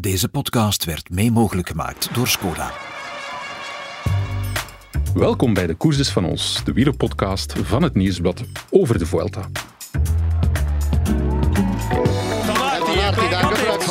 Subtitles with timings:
[0.00, 2.70] Deze podcast werd mee mogelijk gemaakt door Skoda.
[5.14, 9.40] Welkom bij de Koerses van ons, de wielerpodcast van het Nieuwsblad over de Vuelta.
[12.44, 12.56] Van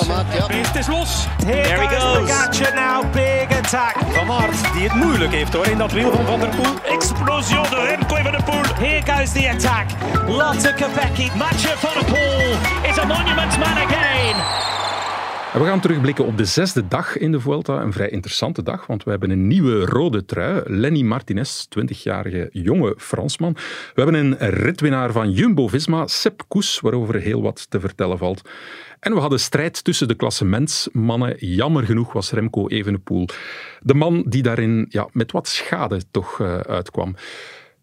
[0.05, 0.25] van.
[0.25, 1.25] Het is los.
[1.45, 2.19] Here There he goes.
[2.19, 3.95] Pogacar now, big attack.
[4.09, 6.93] Van Aert, die het moeilijk heeft hoor in dat wiel van Van der Poel.
[6.93, 8.63] Explosion de Remco Evenepoel.
[8.75, 9.85] Here goes the attack.
[10.27, 11.29] Lotte Kopecky.
[11.37, 12.51] Mathieu van der Poel
[12.89, 14.65] is a monument man again.
[15.55, 17.81] We gaan terugblikken op de zesde dag in de Vuelta.
[17.81, 20.63] Een vrij interessante dag, want we hebben een nieuwe rode trui.
[20.65, 23.53] Lenny Martinez, 20-jarige jonge Fransman.
[23.93, 28.49] We hebben een ritwinnaar van Jumbo-Visma, Sepp Koes, waarover heel wat te vertellen valt.
[28.99, 31.35] En we hadden strijd tussen de klassementsmannen.
[31.37, 33.27] Jammer genoeg was Remco Evenepoel
[33.85, 37.15] de man die daarin ja, met wat schade toch eh, uitkwam.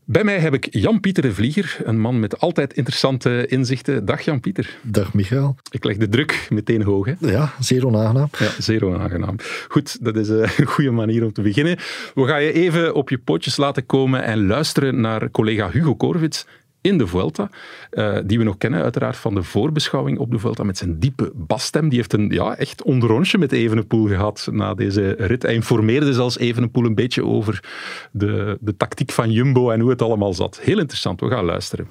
[0.05, 4.05] Bij mij heb ik Jan-Pieter de Vlieger, een man met altijd interessante inzichten.
[4.05, 4.78] Dag Jan-Pieter.
[4.83, 5.56] Dag Michael.
[5.70, 7.06] Ik leg de druk meteen hoog.
[7.06, 7.15] Hè?
[7.19, 8.28] Ja, zeer onaangenaam.
[8.38, 9.37] Ja, zeer onaangenaam.
[9.69, 11.77] Goed, dat is eh, een goede manier om te beginnen.
[12.14, 16.47] We gaan je even op je pootjes laten komen en luisteren naar collega Hugo Korvits
[16.83, 17.48] in de Vuelta,
[17.91, 21.30] eh, die we nog kennen uiteraard van de voorbeschouwing op de Vuelta met zijn diepe
[21.34, 21.89] basstem.
[21.89, 25.42] Die heeft een ja, echt onderrondje met Evenepoel gehad na deze rit.
[25.42, 27.64] Hij informeerde zelfs Evenepoel een beetje over
[28.11, 30.61] de, de tactiek van Jumbo en hoe het allemaal zat.
[30.62, 31.89] Heel interessant, we gaan luisteren.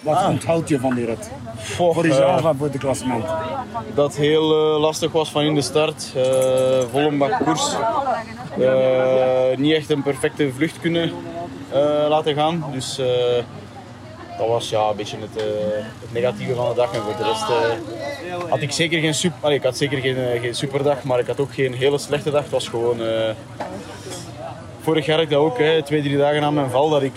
[0.00, 1.30] Wat onthoud je van die rit?
[1.56, 3.24] voor jezelf en voor de klassement.
[3.94, 6.12] dat het heel eh, lastig was van in de start.
[6.16, 6.22] eh
[6.90, 7.74] volle bak koers.
[8.58, 11.12] Eh, niet echt een perfecte vlucht kunnen
[11.72, 12.64] eh, laten gaan.
[12.72, 13.06] Dus eh,
[14.38, 15.44] dat was ja, een beetje het, eh,
[16.00, 16.92] het negatieve van de dag.
[16.92, 20.16] En voor de rest eh, had ik zeker geen, super, allee, ik had zeker geen,
[20.16, 22.42] eh, geen superdag, maar ik had ook geen hele slechte dag.
[22.42, 23.00] Het was gewoon...
[24.80, 27.16] Vorig jaar had ik dat ook, hè, twee, drie dagen na mijn val, dat ik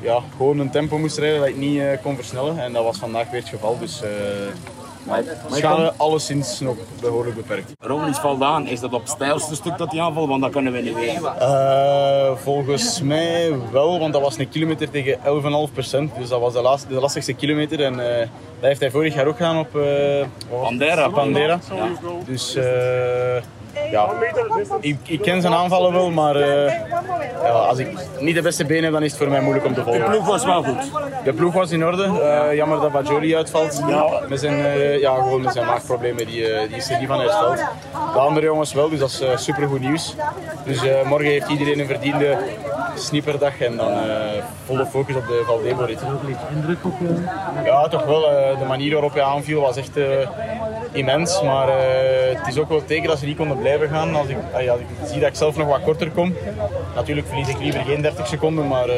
[0.00, 2.58] ja, gewoon een tempo moest rijden dat ik niet kon versnellen.
[2.58, 3.78] En dat was vandaag weer het geval.
[3.78, 4.02] Dus
[5.08, 5.14] uh,
[5.50, 7.72] schade alleszins nog behoorlijk beperkt.
[7.78, 8.66] Roglic valt aan.
[8.66, 10.28] Is dat op stijlste stuk dat hij aanvalt?
[10.28, 11.40] Want dat kunnen we niet weten.
[11.40, 15.18] Eh, volgens mij wel, want dat was een kilometer tegen
[15.68, 16.14] 11,5 procent.
[16.18, 17.80] Dus dat was de, laatste, de lastigste kilometer.
[17.80, 18.28] En eh,
[18.64, 19.82] dat heeft hij vorig jaar ook gedaan op eh,
[20.18, 20.60] het?
[20.62, 21.08] Bandera.
[21.10, 21.58] Bandera.
[22.26, 23.42] Dus eh,
[23.90, 24.08] ja,
[24.80, 26.72] ik, ik ken zijn aanvallen wel, maar eh,
[27.42, 27.88] ja, als ik
[28.20, 30.10] niet de beste benen heb, dan is het voor mij moeilijk om te De volgen.
[30.10, 30.90] ploeg was wel goed.
[31.24, 32.04] De ploeg was in orde.
[32.04, 33.82] Eh, jammer dat Bajoli uitvalt.
[34.28, 37.20] Met zijn, eh, ja, gewoon met zijn maagproblemen, die, eh, die is er niet van
[37.20, 37.56] hersteld.
[38.12, 40.14] De andere jongens wel, dus dat is uh, super goed nieuws.
[40.64, 42.36] Dus eh, morgen heeft iedereen een verdiende
[42.94, 46.00] snipperdag en dan eh, volle focus op de Valdebo-rit.
[47.64, 48.30] Ja, toch wel.
[48.30, 50.04] eh, de manier waarop hij aanviel was echt eh,
[50.92, 51.42] immens.
[51.42, 54.14] Maar eh, het is ook wel een teken dat ze niet konden blijven gaan.
[54.16, 56.34] Als ik, ah als ik zie dat ik zelf nog wat korter kom.
[56.94, 58.96] Natuurlijk verlies ik liever geen 30 seconden, maar eh,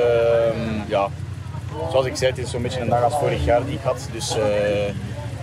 [0.88, 1.08] ja,
[1.90, 4.08] zoals ik zei, het is zo'n beetje een dag als vorig jaar die ik had.
[4.12, 4.44] Dus eh,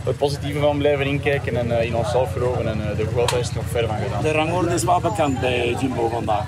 [0.04, 2.68] het positieve van blijven inkijken en eh, in onszelf geloven.
[2.68, 4.22] En eh, de Vuelta is er nog ver van gedaan.
[4.22, 6.46] De rangorde is wel bekend bij Jumbo vandaag.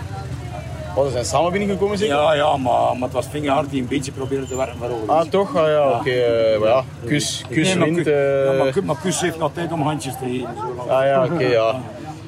[0.95, 2.15] Wat, ze zijn samen binnengekomen zeker?
[2.15, 5.09] Ja, ja maar, maar het was Vingegaard die een beetje probeerde te werken voor Roglic.
[5.09, 5.55] Ah, toch?
[5.55, 6.09] Ah, ja, oké.
[6.09, 7.97] eh, maar ja, kus, kus Nee, maar wint.
[8.03, 10.47] Kus- ja, eh, maar, Kus- maar Kus heeft nog tijd om handjes te geven.
[10.85, 10.89] zo.
[10.91, 11.69] Ah ja, oké, ja.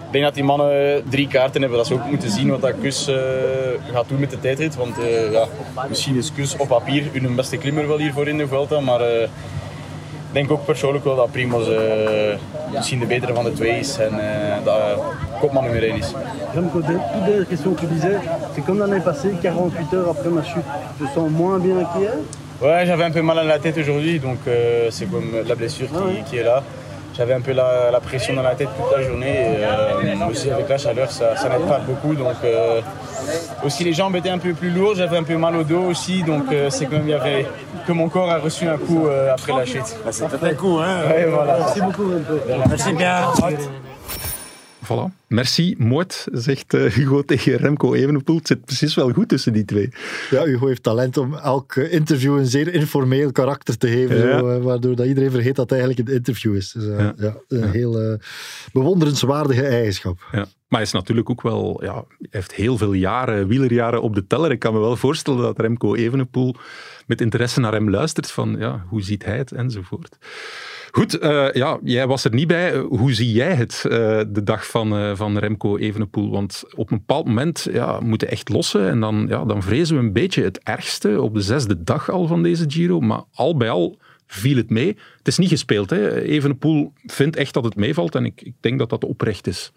[0.05, 2.73] Ik denk dat die mannen drie kaarten hebben, dat ze ook moeten zien wat dat
[2.81, 3.15] Kus eh,
[3.93, 4.75] gaat doen met de tijdrit.
[4.75, 4.95] Want
[5.31, 5.45] ja,
[5.89, 9.29] misschien is Kus op papier hun beste klimmer wel hiervoor in de Vuelta, maar ik
[10.31, 11.67] denk ook persoonlijk wel dat Primoz
[12.71, 14.11] misschien de betere van de twee is en
[14.63, 14.77] dat
[15.41, 16.13] nummer één is.
[16.55, 18.17] Remco, de- toutes les questions que tu disais,
[18.53, 20.63] c'est comme l'année passée, 48 heures après ma chute.
[20.99, 22.13] Je te sens moins bien qu'hier
[22.61, 25.87] Ouais, j'avais un peu mal à la tête aujourd'hui, donc euh, c'est comme la blessure
[25.87, 26.63] qui, qui est là.
[27.15, 29.59] J'avais un peu la, la pression dans la tête toute la journée.
[29.59, 32.13] Et, euh, aussi avec la chaleur, ça, ça n'aide pas beaucoup.
[32.15, 32.81] Donc euh,
[33.63, 36.21] aussi les jambes étaient un peu plus lourdes, j'avais un peu mal au dos aussi.
[36.23, 37.45] Donc euh, c'est comme il y avait
[37.87, 39.95] que mon corps a reçu un coup euh, après la chute.
[40.05, 40.93] Dat zit een coup, hè?
[41.07, 41.57] Ouais, voilà.
[41.59, 42.11] Merci beaucoup.
[42.69, 43.86] Merci bien.
[44.87, 45.15] Voilà.
[45.27, 48.35] Merci, moord, zegt eh, Hugo tegen Remco Evenepoel.
[48.37, 49.89] Het zit precies wel goed tussen die twee.
[50.29, 54.39] Ja, Hugo heeft talent om elk interview een zeer informeel karakter te geven, Ja.
[54.39, 56.71] zo, eh, waardoor dat iedereen vergeet dat het eigenlijk een interview is.
[56.71, 57.13] Dus, eh, Ja.
[57.17, 57.35] ja.
[57.47, 58.17] een heel
[58.73, 60.27] bewonderenswaardige eigenschap.
[60.31, 60.37] Ja.
[60.37, 64.51] Maar hij is natuurlijk ook wel, ja, heeft heel veel jaren, wielerjaren op de teller.
[64.51, 66.55] Ik kan me wel voorstellen dat Remco Evenepoel
[67.05, 70.17] met interesse naar hem luistert van, ja, hoe ziet hij het, enzovoort.
[70.97, 72.77] Goed, eh, ja, jij was er niet bij.
[72.77, 76.31] Hoe zie jij het, eh, de dag van, eh, van Remco Evenepoel?
[76.31, 79.95] Want op een bepaald moment ja, moet hij echt lossen en dan, ja, dan vrezen
[79.95, 82.99] we een beetje het ergste op de zesde dag al van deze Giro.
[82.99, 83.97] Maar al bij al
[84.27, 84.97] viel het mee.
[85.17, 85.89] Het is niet gespeeld.
[85.89, 86.21] Hè.
[86.21, 89.71] Evenepoel vindt echt dat het meevalt en ik, ik denk dat dat oprecht is.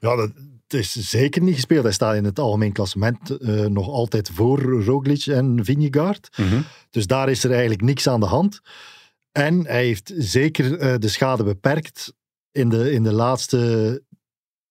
[0.00, 0.30] Ja, dat,
[0.62, 1.82] het is zeker niet gespeeld.
[1.82, 3.36] Hij staat in het algemeen klassement
[3.68, 6.28] nog altijd voor Roglic en Vingegaard.
[6.90, 8.60] Dus daar is er eigenlijk niks aan de hand.
[9.32, 12.14] En hij heeft zeker eh, de schade beperkt
[12.50, 14.02] in de, in de laatste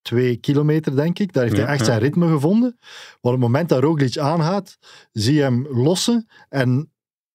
[0.01, 1.33] twee kilometer, denk ik.
[1.33, 1.85] Daar heeft Ja, hij echt ja.
[1.85, 2.77] zijn ritme gevonden.
[2.79, 4.77] Maar op het moment dat Roglic aangaat,
[5.11, 6.27] zie je hem lossen.
[6.49, 6.91] En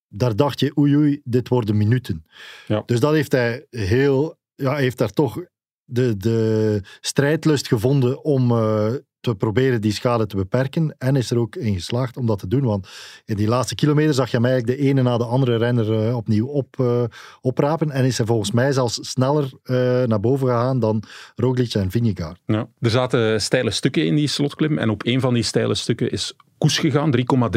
[0.09, 2.25] daar dacht je, oei oei, dit worden minuten.
[2.67, 2.83] Ja.
[2.87, 4.39] Dus dat heeft hij heel...
[4.55, 5.45] Ja, heeft daar toch
[5.85, 8.93] de, de strijdlust gevonden om eh,
[9.31, 10.95] te proberen die schade te beperken.
[10.99, 12.65] En is er ook in geslaagd om dat te doen.
[12.65, 12.89] Want
[13.25, 16.17] in die laatste kilometer zag je hem eigenlijk de ene na de andere renner eh,
[16.17, 17.03] opnieuw op, eh,
[17.41, 17.91] oprapen.
[17.91, 21.03] En is hij volgens mij zelfs sneller eh, naar boven gegaan dan
[21.35, 22.41] Roglic en Vingegaard.
[22.47, 22.69] Ja.
[22.81, 24.79] Er zaten steile stukken in die slotklim.
[24.79, 26.35] En op een van die steile stukken is
[26.67, 27.11] koers gegaan.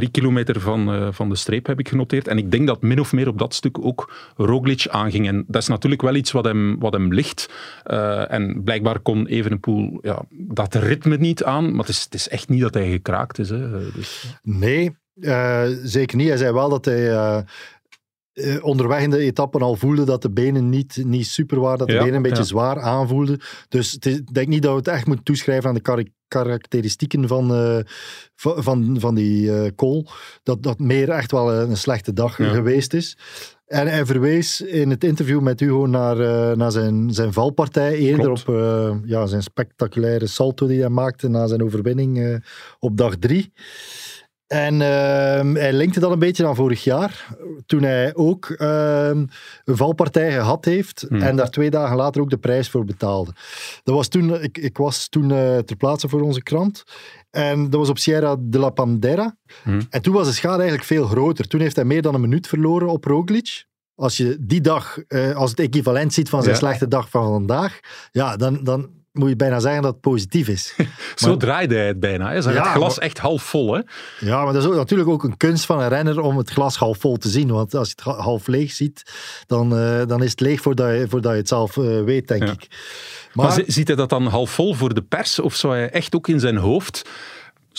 [0.04, 2.28] 3,3 kilometer van, eh, van de streep heb ik genoteerd.
[2.28, 5.28] En ik denk dat min of meer op dat stuk ook Roglic aanging.
[5.28, 7.50] En dat is natuurlijk wel iets wat hem, wat hem ligt.
[7.84, 11.70] Eh, en blijkbaar kon Evenepoel ja, dat ritme niet aan.
[11.72, 13.50] Maar het is, het is echt niet dat hij gekraakt is.
[13.50, 13.92] Hè.
[13.92, 16.28] Dus, Nee, eh, zeker niet.
[16.28, 17.44] Hij zei wel dat hij
[18.62, 21.94] onderweg in de etappen al voelde dat de benen niet, niet super waren, dat de
[21.94, 22.44] Ja, benen een beetje ja.
[22.44, 23.40] zwaar aanvoelden.
[23.70, 25.82] Dus het is- ik denk niet dat we het echt moeten toeschrijven aan de
[26.30, 27.80] karakteristieken van, eh,
[28.36, 30.06] van, van, die eh kool.
[30.44, 32.50] Dat dat meer echt wel een, een slechte dag Ja.
[32.54, 33.18] geweest is.
[33.70, 37.96] En hij verwees in het interview met Hugo naar, eh, naar zijn, zijn valpartij.
[37.98, 38.48] Eerder Klopt.
[38.48, 42.36] op eh, ja, zijn spectaculaire salto die hij maakte na zijn overwinning eh,
[42.80, 43.54] op dag drie.
[44.50, 47.28] En ehm, hij linkte dat een beetje aan vorig jaar,
[47.66, 49.26] toen hij ook ehm,
[49.64, 51.22] een valpartij gehad heeft Hmm.
[51.22, 53.32] en daar twee dagen later ook de prijs voor betaalde.
[53.84, 56.84] Dat was toen, ik, ik was toen eh, ter plaatse voor onze krant
[57.30, 59.36] en dat was op Sierra de la Pandera.
[59.64, 59.82] Hmm.
[59.90, 61.48] En toen was de schade eigenlijk veel groter.
[61.48, 63.66] Toen heeft hij meer dan een minuut verloren op Roglic.
[63.96, 66.60] Als je die dag eh, als het equivalent ziet van zijn Ja.
[66.60, 67.80] slechte dag van vandaag,
[68.12, 70.76] ja, dan, dan moet je bijna zeggen dat het positief is.
[71.16, 72.28] Zo Maar- draaide hij het bijna.
[72.28, 73.74] Hij zag Ja, het glas maar- echt half vol.
[73.74, 73.82] Hè.
[74.20, 76.76] Ja, maar dat is ook, natuurlijk ook een kunst van een renner om het glas
[76.78, 77.52] half vol te zien.
[77.52, 79.04] Want als je het ha- half leeg ziet,
[79.48, 82.44] dan, eh, dan is het leeg voordat je, voordat je het zelf eh, weet, denk
[82.44, 82.52] Ja.
[82.52, 82.68] ik.
[83.34, 85.40] Maar, Maar, zi- ziet hij dat dan half vol voor de pers?
[85.40, 87.10] Of zou hij echt ook in zijn hoofd,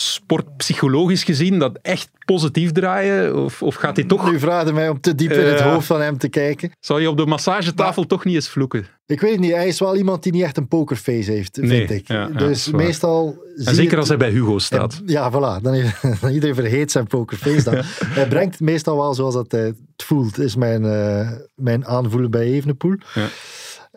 [0.01, 3.35] sportpsychologisch gezien, dat echt positief draaien?
[3.43, 4.31] Of, of gaat hij toch...
[4.31, 5.71] nu vraagt hij mij om te diep in het Ja.
[5.73, 6.71] hoofd van hem te kijken.
[6.79, 8.85] Zou je op de massagetafel toch niet eens vloeken?
[9.05, 11.89] Ik weet het niet, hij is wel iemand die niet echt een pokerface heeft, vind
[11.89, 12.07] ik.
[12.07, 13.43] ja, ja, dat dus meestal...
[13.65, 15.01] En zeker het- als hij bij Hugo staat.
[15.05, 15.61] Ja, voilà.
[15.61, 16.03] Dan heeft,
[16.33, 17.75] iedereen vergeet zijn pokerface dan.
[18.17, 19.75] hij brengt het meestal wel zoals dat hij het
[20.05, 22.95] voelt, is mijn, eh, mijn aanvoelen bij Evenepoel.
[23.13, 23.27] Ja.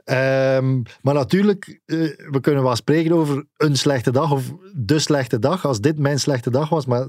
[0.04, 1.98] Ehm, maar natuurlijk, eh,
[2.30, 6.20] we kunnen wel spreken over een slechte dag of de slechte dag, als dit mijn
[6.20, 6.86] slechte dag was.
[6.86, 7.06] Maar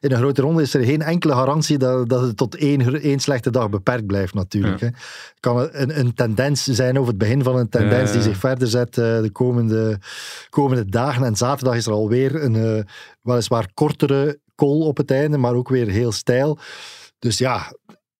[0.00, 3.20] in een grote ronde is er geen enkele garantie dat, dat het tot één, één
[3.20, 4.80] slechte dag beperkt blijft natuurlijk.
[4.80, 4.86] Ja.
[4.86, 4.92] Hè.
[4.92, 8.36] Het kan een, een tendens zijn of het begin van een tendens Ja, die zich
[8.36, 9.98] verder zet eh, de komende,
[10.48, 11.24] komende dagen.
[11.24, 12.84] En zaterdag is er alweer een eh,
[13.22, 16.58] weliswaar kortere call op het einde, maar ook weer heel stijl.
[17.18, 17.72] Dus ja,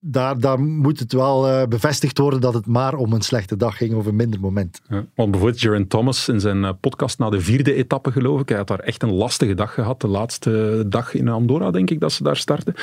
[0.04, 3.76] daar, daar moet het wel eh, bevestigd worden dat het maar om een slechte dag
[3.76, 4.80] ging of een minder moment.
[4.88, 5.04] Ja.
[5.14, 8.58] Want bijvoorbeeld Jaron Thomas in zijn eh, podcast na de vierde etappe, geloof ik, hij
[8.58, 10.00] had daar echt een lastige dag gehad.
[10.00, 12.74] De laatste dag in Andorra, denk ik, dat ze daar starten.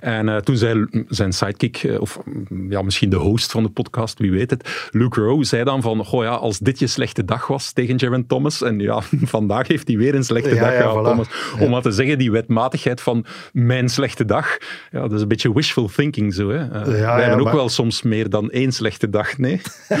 [0.00, 4.18] En eh, toen zei zijn sidekick, of mm, ja, misschien de host van de podcast,
[4.18, 7.46] wie weet het, Luke Rowe, zei dan van, goh ja, als dit je slechte dag
[7.46, 9.00] was tegen Jaron Thomas, en ja,
[9.36, 11.08] vandaag heeft hij weer een slechte Ja, dag ja, gehad, voilà.
[11.08, 11.28] Thomas.
[11.60, 14.56] Om maar te zeggen, die wetmatigheid van mijn slechte dag,
[14.90, 16.50] ja, dat is een beetje wishful thinking zo.
[16.50, 16.63] Hè.
[16.72, 19.60] Eh, wij ja, hebben ook maar- wel soms meer dan één slechte dag, nee?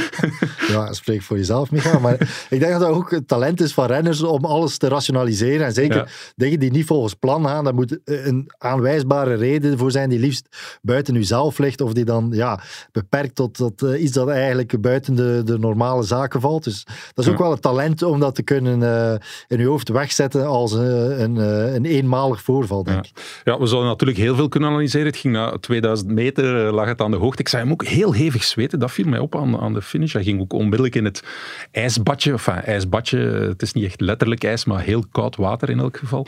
[0.68, 1.98] Ja, spreek voor jezelf, Micha.
[1.98, 5.66] Maar ik denk dat dat ook het talent is van renners om alles te rationaliseren.
[5.66, 6.06] En zeker Ja.
[6.36, 10.78] dingen die niet volgens plan gaan, daar moet een aanwijsbare reden voor zijn die liefst
[10.82, 11.80] buiten jezelf ligt.
[11.80, 12.60] Of die dan ja,
[12.92, 16.64] beperkt tot, tot eh, iets dat eigenlijk buiten de, de normale zaken valt.
[16.64, 19.14] Dus dat is ook wel het talent om dat te kunnen eh,
[19.48, 23.10] in je hoofd wegzetten als een, eh, een eenmalig voorval, denk Ja.
[23.10, 23.40] ik.
[23.44, 25.06] Ja, we zouden natuurlijk heel veel kunnen analyseren.
[25.06, 27.40] Het ging na 2000 meter, eh, lag het aan de hoogte.
[27.40, 28.78] Ik zag hem ook heel hevig zweten.
[28.78, 30.12] Dat viel mij op aan, aan de finish.
[30.12, 31.22] Hij ging ook onmiddellijk in het
[31.70, 32.32] ijsbadje.
[32.32, 33.18] Enfin, ijsbadje.
[33.18, 36.26] Het is niet echt letterlijk ijs, maar heel koud water in elk geval.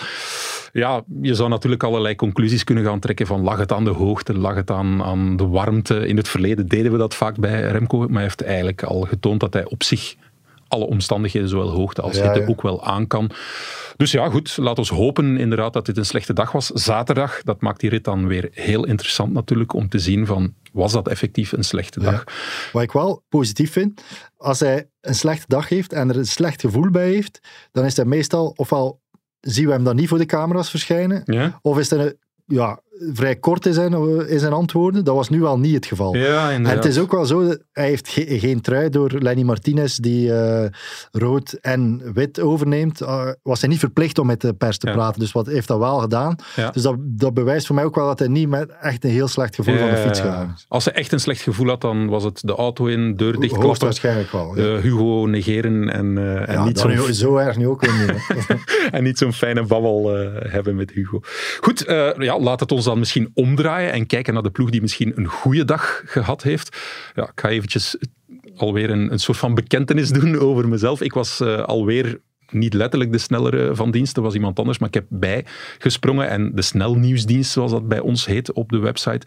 [0.73, 4.38] Ja, je zou natuurlijk allerlei conclusies kunnen gaan trekken van lag het aan de hoogte,
[4.38, 6.06] lag het aan, aan de warmte.
[6.06, 9.40] In het verleden deden we dat vaak bij Remco, maar hij heeft eigenlijk al getoond
[9.40, 10.16] dat hij op zich
[10.68, 12.46] alle omstandigheden, zowel hoogte als Ja, hitte, ja.
[12.46, 13.30] ook wel aan kan.
[13.96, 16.66] Dus ja, goed, laat ons hopen inderdaad dat dit een slechte dag was.
[16.66, 20.92] Zaterdag, dat maakt die rit dan weer heel interessant natuurlijk, om te zien van, was
[20.92, 22.25] dat effectief een slechte dag?
[22.73, 24.02] Wat ik wel positief vind,
[24.37, 27.40] als hij een slechte dag heeft en er een slecht gevoel bij heeft,
[27.73, 29.00] dan is hij meestal, ofwel
[29.40, 31.58] zien we hem dan niet voor de camera's verschijnen, Ja?
[31.62, 32.14] of is hij,
[32.46, 32.80] ja,
[33.12, 33.93] vrij kort in zijn,
[34.29, 35.05] in zijn antwoorden.
[35.05, 36.17] Dat was nu al niet het geval.
[36.17, 39.97] Ja, en het is ook wel zo, hij heeft ge- geen trui door Lenny Martinez,
[39.97, 40.69] die eh,
[41.12, 43.00] rood en wit overneemt.
[43.03, 44.93] Uh, was hij niet verplicht om met de pers te Ja.
[44.93, 45.21] praten.
[45.21, 46.37] Dus wat heeft dat wel gedaan.
[46.57, 46.71] Ja.
[46.71, 49.29] Dus dat, dat bewijst voor mij ook wel dat hij niet met echt een heel
[49.29, 50.26] slecht gevoel van de fiets is.
[50.69, 53.67] Als hij echt een slecht gevoel had, dan was het de auto in, deur dichtklappen,
[53.67, 54.57] Hoogstwaarschijnlijk wel.
[54.57, 58.47] Eh, Hugo negeren en, eh, en niet nu- zo erg nu ook weer niet.
[58.91, 61.21] en niet zo'n fijne babbel eh, hebben met Hugo.
[61.61, 64.81] Goed, eh, ja, laat het ons dan misschien omdraaien en kijken naar de ploeg die
[64.81, 66.76] misschien een goede dag gehad heeft.
[67.14, 67.97] Ja, ik ga eventjes
[68.57, 71.00] alweer een, een soort van bekentenis doen over mezelf.
[71.00, 74.88] Ik was eh, alweer niet letterlijk de snellere van dienst, er was iemand anders, maar
[74.88, 79.26] ik heb bijgesprongen en de snelnieuwsdienst, zoals dat bij ons heet op de website,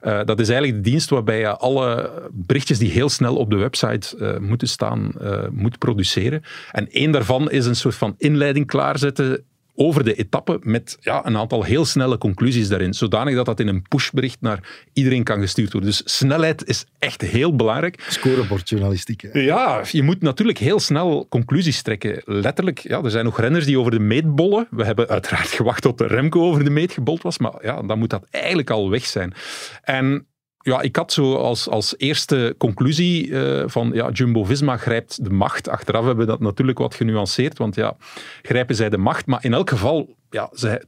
[0.00, 3.56] eh, dat is eigenlijk de dienst waarbij je alle berichtjes die heel snel op de
[3.56, 5.12] website eh, moeten staan,
[5.50, 6.42] moet produceren.
[6.72, 9.44] En één daarvan is een soort van inleiding klaarzetten
[9.74, 12.94] over de etappe met ja, een aantal heel snelle conclusies daarin.
[12.94, 15.90] Zodanig dat dat in een pushbericht naar iedereen kan gestuurd worden.
[15.90, 18.04] Dus snelheid is echt heel belangrijk.
[18.08, 19.20] Scorebordjournalistiek.
[19.22, 19.40] hè.
[19.40, 22.22] Ja, je moet natuurlijk heel snel conclusies trekken.
[22.24, 24.66] Letterlijk, ja, er zijn nog renners die over de meet bollen.
[24.70, 27.98] We hebben uiteraard gewacht tot de Remco over de meet gebold was, maar ja, dan
[27.98, 29.34] moet dat eigenlijk al weg zijn.
[29.82, 30.26] En
[30.62, 35.68] ja, ik had zo als, als eerste conclusie eh, van ja, Jumbo-Visma grijpt de macht.
[35.68, 37.96] Achteraf hebben we dat natuurlijk wat genuanceerd, want ja,
[38.42, 39.26] grijpen zij de macht.
[39.26, 40.82] Maar in elk geval, ja, ze,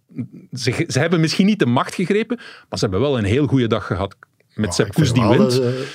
[0.52, 2.37] ze, ze hebben misschien niet de macht gegrepen,
[2.69, 4.16] maar ze hebben wel een heel goede dag gehad.
[4.54, 5.38] Met Ja, Sepp Koes die wint.
[5.38, 5.93] Dat ze,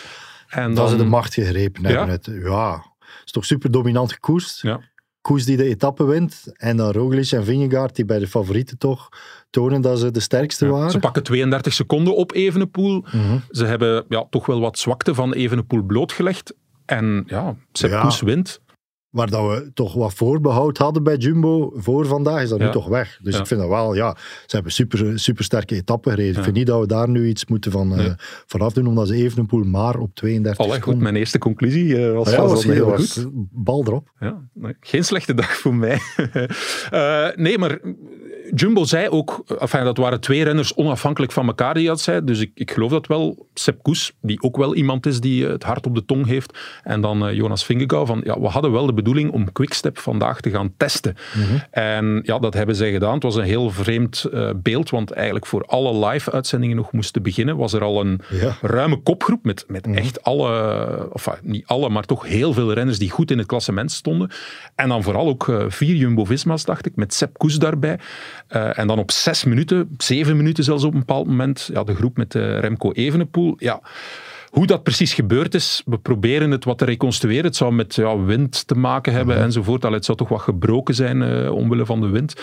[0.47, 2.05] en dat ze dan- de macht gegrepen hebben.
[2.05, 2.11] Ja?
[2.11, 2.85] Het, ja,
[3.25, 4.61] is toch super dominant gekoerst.
[4.61, 4.79] Ja.
[5.21, 6.51] Koes die de etappe wint.
[6.53, 9.09] En dan Roglic en Vingegaard die bij de favorieten toch
[9.49, 10.91] tonen dat ze de sterkste Ja, waren.
[10.91, 13.05] Ze pakken 32 seconden op Evenepoel.
[13.11, 13.37] Mhm.
[13.51, 16.53] Ze hebben ja, toch wel wat zwakte van Evenepoel blootgelegd.
[16.85, 18.01] En ja, Sepp Ja.
[18.01, 18.61] Koes wint.
[19.09, 22.65] Waar dat we toch wat voorbehoud hadden bij Jumbo voor vandaag, is dat Ja.
[22.65, 23.19] nu toch weg.
[23.21, 23.39] Dus Ja.
[23.39, 26.31] ik vind dat wel, ja, ze hebben super, super sterke etappen gereden.
[26.31, 26.37] Ja.
[26.37, 28.07] Ik vind niet dat we daar nu iets moeten van, Nee.
[28.07, 28.13] eh
[28.45, 32.31] vanaf doen, omdat ze Evenepoel maar op 32 Allee, goed, mijn eerste conclusie eh, was,
[32.31, 33.29] ja, was was heel was goed.
[33.51, 34.11] Bal erop.
[34.19, 35.99] Ja, nee, geen slechte dag voor mij.
[36.89, 37.79] Eh, nee, maar
[38.55, 42.23] Jumbo zei ook, enfin, dat waren twee renners onafhankelijk van elkaar die dat zei.
[42.23, 43.47] Dus ik, ik geloof dat wel.
[43.53, 46.57] Sepp Koes, die ook wel iemand is die eh, het hart op de tong heeft.
[46.83, 50.41] En dan eh, Jonas Vingegaard van, ja, we hadden wel de bedoeling om Quickstep vandaag
[50.41, 51.15] te gaan testen.
[51.71, 53.13] En ja, dat hebben zij gedaan.
[53.13, 57.57] Het was een heel vreemd eh, beeld, want eigenlijk voor alle live-uitzendingen nog moesten beginnen,
[57.57, 58.57] was er al een Ja.
[58.61, 63.09] ruime kopgroep met, met echt alle, of niet alle, maar toch heel veel renners die
[63.09, 64.29] goed in het klassement stonden.
[64.75, 67.99] En dan vooral ook vier Jumbo-Visma's, dacht ik, met Sepp Koes daarbij.
[68.47, 71.95] Eh, en dan op zes minuten, zeven minuten zelfs op een bepaald moment, ja, de
[71.95, 73.53] groep met eh, Remco Evenepoel.
[73.57, 73.81] Ja,
[74.49, 77.45] hoe dat precies gebeurd is, we proberen het wat te reconstrueren.
[77.45, 79.83] Het zou met ja, wind te maken hebben enzovoort.
[79.83, 82.33] Allee, het zou toch wat gebroken zijn eh, omwille van de wind.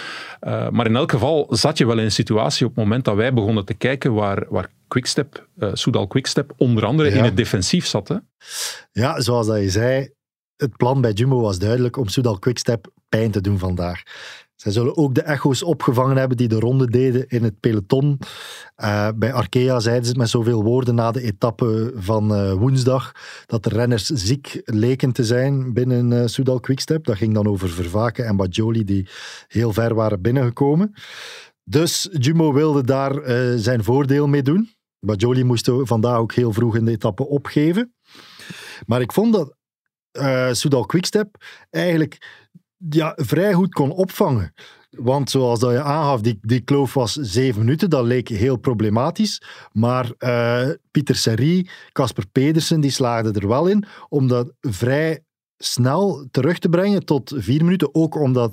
[0.70, 3.32] Maar in elk geval zat je wel in een situatie op het moment dat wij
[3.32, 7.16] begonnen te kijken waar, waar Quickstep, Soudal Quickstep, onder andere Ja.
[7.16, 8.08] in het defensief zat.
[8.08, 8.16] Hè?
[8.92, 10.10] Ja, zoals dat je zei,
[10.56, 14.02] het plan bij Jumbo was duidelijk om Soudal Quickstep pijn te doen vandaag.
[14.66, 18.18] Zij zullen ook de echo's opgevangen hebben die de ronde deden in het peloton.
[18.74, 23.12] Eh, bij Arkea zeiden ze het met zoveel woorden na de etappe van eh, woensdag
[23.46, 27.04] dat de renners ziek leken te zijn binnen eh Soudal Quickstep.
[27.04, 29.08] Dat ging dan over Vervaken en Bajoli die
[29.48, 30.92] heel ver waren binnengekomen.
[31.64, 34.70] Dus Jumbo wilde daar zijn voordeel mee doen.
[35.00, 37.94] Bajoli moest vandaag ook heel vroeg in de etappe opgeven.
[38.86, 39.56] Maar ik vond dat
[40.56, 41.36] Soudal Quickstep
[41.70, 42.45] eigenlijk
[42.88, 44.52] ja, vrij goed kon opvangen.
[44.90, 47.90] Want zoals dat je aangaf, die, kloof was zeven minuten.
[47.90, 49.42] Dat leek heel problematisch.
[49.72, 55.24] Maar eh, Pieter Serrie, Casper Pedersen, die slaagden er wel in om dat vrij
[55.56, 57.94] snel terug te brengen tot vier minuten.
[57.94, 58.52] Ook omdat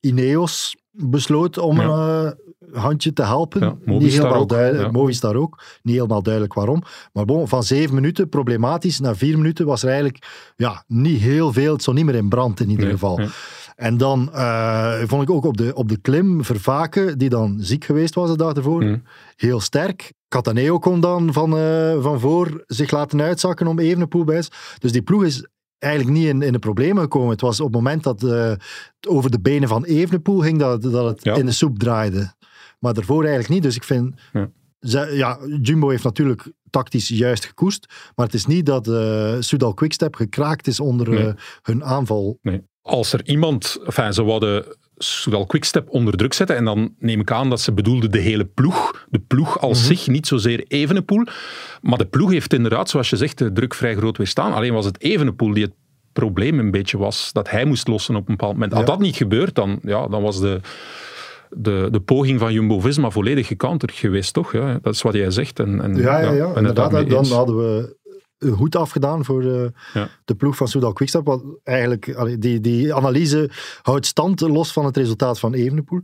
[0.00, 1.88] Ineos besloot om een
[2.24, 3.60] eh, handje te helpen.
[3.60, 4.90] Ja, Niet helemaal ook, duidelijk, ja.
[4.90, 5.62] Movistar ook.
[5.82, 6.82] Niet helemaal duidelijk waarom.
[7.12, 11.52] Maar bon, van zeven minuten problematisch naar vier minuten was er eigenlijk ja, niet heel
[11.52, 11.72] veel.
[11.72, 13.20] Het stond niet meer in brand in ieder Nee, geval.
[13.76, 17.84] En dan eh, vond ik ook op de, op de klim Vervaken, die dan ziek
[17.84, 19.02] geweest was de dag ervoor, Mm.
[19.36, 20.12] heel sterk.
[20.28, 24.92] Cataneo kon dan van, eh, van voor zich laten uitzakken om Evenepoel bij te- Dus
[24.92, 25.46] die ploeg is
[25.78, 27.30] eigenlijk niet in, in de problemen gekomen.
[27.30, 30.82] Het was op het moment dat eh, het over de benen van Evenepoel ging, dat,
[30.82, 31.34] dat het Ja.
[31.34, 32.32] in de soep draaide.
[32.78, 33.62] Maar daarvoor eigenlijk niet.
[33.62, 34.14] Dus ik vind...
[34.32, 34.50] Ja.
[34.80, 39.74] Ze- ja, Jumbo heeft natuurlijk tactisch juist gekoest, maar het is niet dat eh Soudal
[39.74, 41.26] Quickstep gekraakt is onder Nee.
[41.26, 41.32] eh,
[41.62, 42.38] hun aanval.
[42.42, 42.62] Nee.
[42.82, 47.30] Als er iemand, enfin, ze wilden Soudal Quickstep onder druk zetten, en dan neem ik
[47.30, 51.24] aan dat ze bedoelden de hele ploeg, de ploeg als zich, niet zozeer Evenepoel,
[51.80, 54.52] maar de ploeg heeft inderdaad, zoals je zegt, de druk vrij groot weerstaan.
[54.52, 55.74] Alleen was het Evenepoel die het
[56.12, 58.72] probleem een beetje was, dat hij moest lossen op een bepaald moment.
[58.72, 58.86] Had Ja.
[58.86, 60.60] dat niet gebeurd, dan, ja, dan was de
[61.50, 64.52] de, de poging van Jumbo-Visma volledig gecounterd geweest, toch?
[64.52, 65.58] Ja, dat is wat jij zegt.
[65.58, 67.08] En, en, Ja, ja, inderdaad.
[67.08, 67.96] Dan hadden we
[68.50, 70.08] goed afgedaan voor de, Ja.
[70.24, 71.24] de ploeg van Soudal Quickstep.
[71.24, 73.50] Want eigenlijk, die, die analyse
[73.82, 76.00] houdt stand los van het resultaat van Evenepoel.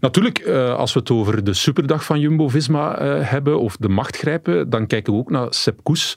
[0.00, 4.16] Natuurlijk, eh, als we het over de superdag van Jumbo-Visma eh, hebben, of de macht
[4.16, 6.16] grijpen, dan kijken we ook naar Sepp Koes.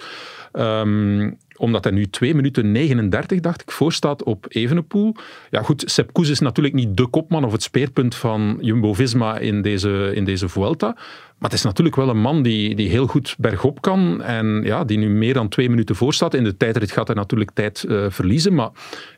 [0.52, 5.16] Ehm, omdat hij nu 2 minuten 39, dacht ik, voor staat op Evenepoel.
[5.50, 9.62] Ja goed, Sepp Koes is natuurlijk niet de kopman of het speerpunt van Jumbo-Visma in
[9.62, 10.96] deze, in deze Vuelta.
[11.42, 14.84] Maar het is natuurlijk wel een man die, die heel goed bergop kan en ja,
[14.84, 16.34] die nu meer dan twee minuten voor staat.
[16.34, 18.70] In de tijdrit gaat hij natuurlijk tijd eh, verliezen, maar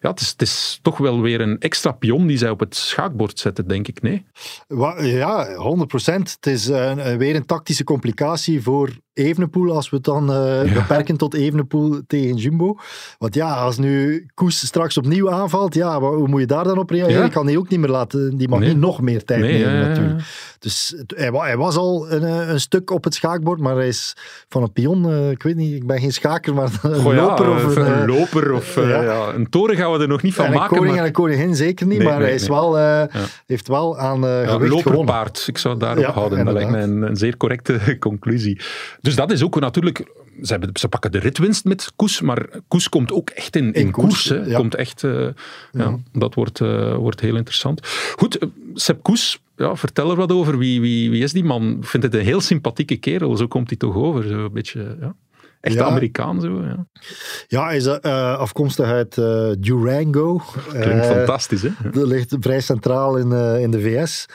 [0.01, 2.75] ja, het, is, het is toch wel weer een extra pion die zij op het
[2.75, 4.25] schaakbord zetten, denk ik, nee?
[4.97, 10.31] Ja, 100% Het is een- weer een tactische complicatie voor Evenepoel, als we het dan
[10.33, 12.77] eh, beperken tot Evenepoel tegen Jumbo.
[13.17, 16.89] Want ja, als nu Koes straks opnieuw aanvalt, ja, hoe moet je daar dan op
[16.89, 17.19] reageren?
[17.19, 17.25] Ja.
[17.25, 18.69] Je kan die ook niet meer laten, die mag Nee.
[18.69, 20.21] niet nog meer tijd Nee, nemen natuurlijk.
[20.59, 24.15] Dus hij was al een, eh, een stuk op het schaakbord, maar hij is
[24.49, 27.21] van een pion, eh, ik weet niet, ik ben geen schaker, maar een Goh, ja,
[27.21, 28.09] loper of een, een...
[28.09, 29.01] eh, loper of ja.
[29.01, 30.75] ja, een toren gaan we er nog niet van en een maken.
[30.75, 32.49] koning maar en een koningin zeker niet, Nee, maar nee, hij is nee.
[32.49, 32.77] wel,
[33.45, 34.69] heeft wel aan gewicht gewonnen.
[34.69, 36.45] loperpaard, ik zou daarop houden.
[36.45, 37.09] Dat lijkt inderdaad.
[37.09, 38.59] een, zeer correcte conclusie.
[39.01, 40.11] Dus dat is ook natuurlijk...
[40.41, 43.73] Ze, hebben, ze pakken de ritwinst met Koes, maar Koes komt ook echt in, in,
[43.73, 44.27] In koers.
[44.27, 44.49] koers, hè.
[44.49, 44.57] ja.
[44.57, 45.01] Komt echt,
[45.71, 46.59] ja, dat wordt,
[46.95, 47.87] wordt heel interessant.
[48.15, 50.57] Goed, Sepp Koes, ja, vertel er wat over.
[50.57, 51.77] Wie, wie, wie is die man?
[51.77, 54.23] Ik vind het een heel sympathieke kerel, zo komt hij toch over.
[54.23, 55.15] Zo een beetje, ja.
[55.63, 55.83] Echt Ja.
[55.83, 56.63] Amerikaan, zo.
[56.63, 56.87] Ja.
[57.47, 60.41] Ja, hij is eh, afkomstig uit eh, Durango.
[60.69, 61.69] Klinkt Eh, fantastisch, hè?
[61.91, 64.25] Dat ligt vrij centraal in, in de VS.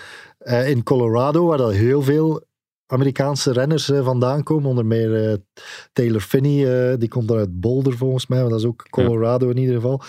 [0.67, 2.47] In Colorado, waar dat heel veel
[2.87, 4.69] Amerikaanse renners vandaan komen.
[4.69, 5.39] Onder meer
[5.93, 8.41] Taylor Finney, die komt dan uit Boulder volgens mij.
[8.41, 10.03] Maar dat is ook Colorado in ieder geval.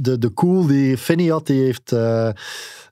[0.00, 1.94] De, de cool die Finney had, die heeft...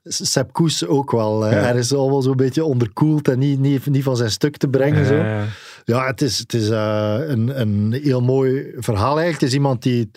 [0.07, 1.45] Sepp Koes ook wel.
[1.49, 1.51] Ja.
[1.51, 4.67] Er is al wel zo'n beetje onderkoeld en niet, niet, niet van zijn stuk te
[4.67, 5.05] brengen.
[5.05, 5.13] zo.
[5.13, 5.41] Eh,
[5.85, 9.39] Ja, het is, het is eh, een, een heel mooi verhaal eigenlijk.
[9.39, 10.11] Het is iemand die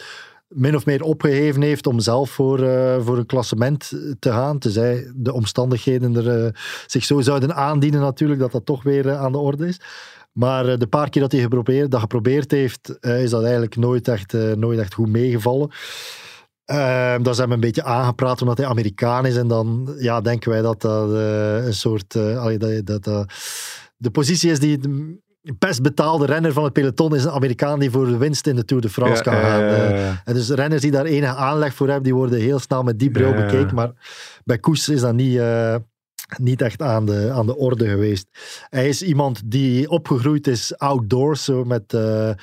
[0.48, 4.58] min of meer opgeheven heeft om zelf voor, eh, voor een klassement te gaan.
[4.58, 6.52] Tenzij de omstandigheden er eh,
[6.86, 9.80] zich zo zouden aandienen natuurlijk, dat dat toch weer aan de orde is.
[10.32, 14.32] Maar de paar keer dat hij geprobeerd, dat geprobeerd heeft, is dat eigenlijk nooit echt,
[14.56, 15.70] nooit echt goed meegevallen.
[16.68, 19.36] Ehm dat is hem een beetje aangepraat omdat hij Amerikaan is.
[19.36, 22.14] En dan ja, denken wij dat dat eh, een soort...
[22.14, 23.32] eh, dat, dat,
[23.96, 25.18] de positie is die de
[25.58, 28.64] best betaalde renner van het peloton is een Amerikaan die voor de winst in de
[28.64, 29.60] Tour de France Ja, kan gaan.
[29.60, 32.98] eh, en dus renners die daar enige aanleg voor hebben, die worden heel snel met
[32.98, 33.74] die bril bekeken.
[33.74, 33.92] Maar
[34.44, 35.40] bij Koes is dat niet,
[36.36, 38.26] niet echt aan de, aan de orde geweest.
[38.70, 42.36] Hij is iemand die opgegroeid is outdoors, zo met eh, eh,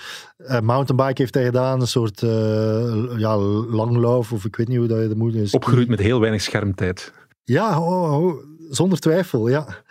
[0.61, 5.01] mountainbike heeft hij gedaan, een soort eh ja, langlauf, of ik weet niet hoe dat
[5.01, 5.53] je dat moet.
[5.53, 7.13] opgegroeid met heel weinig schermtijd.
[7.43, 9.83] ja, oh, oh, zonder twijfel, ja.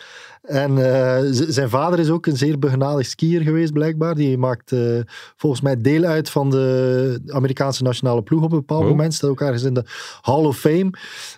[0.44, 4.14] En eh, zijn vader is ook een zeer begenadigd skier geweest, blijkbaar.
[4.14, 4.80] Die maakt eh,
[5.36, 8.88] volgens mij deel uit van de Amerikaanse nationale ploeg op een bepaald Oh.
[8.88, 9.14] moment.
[9.14, 9.84] Staat ook ergens in de
[10.20, 10.90] Hall of Fame.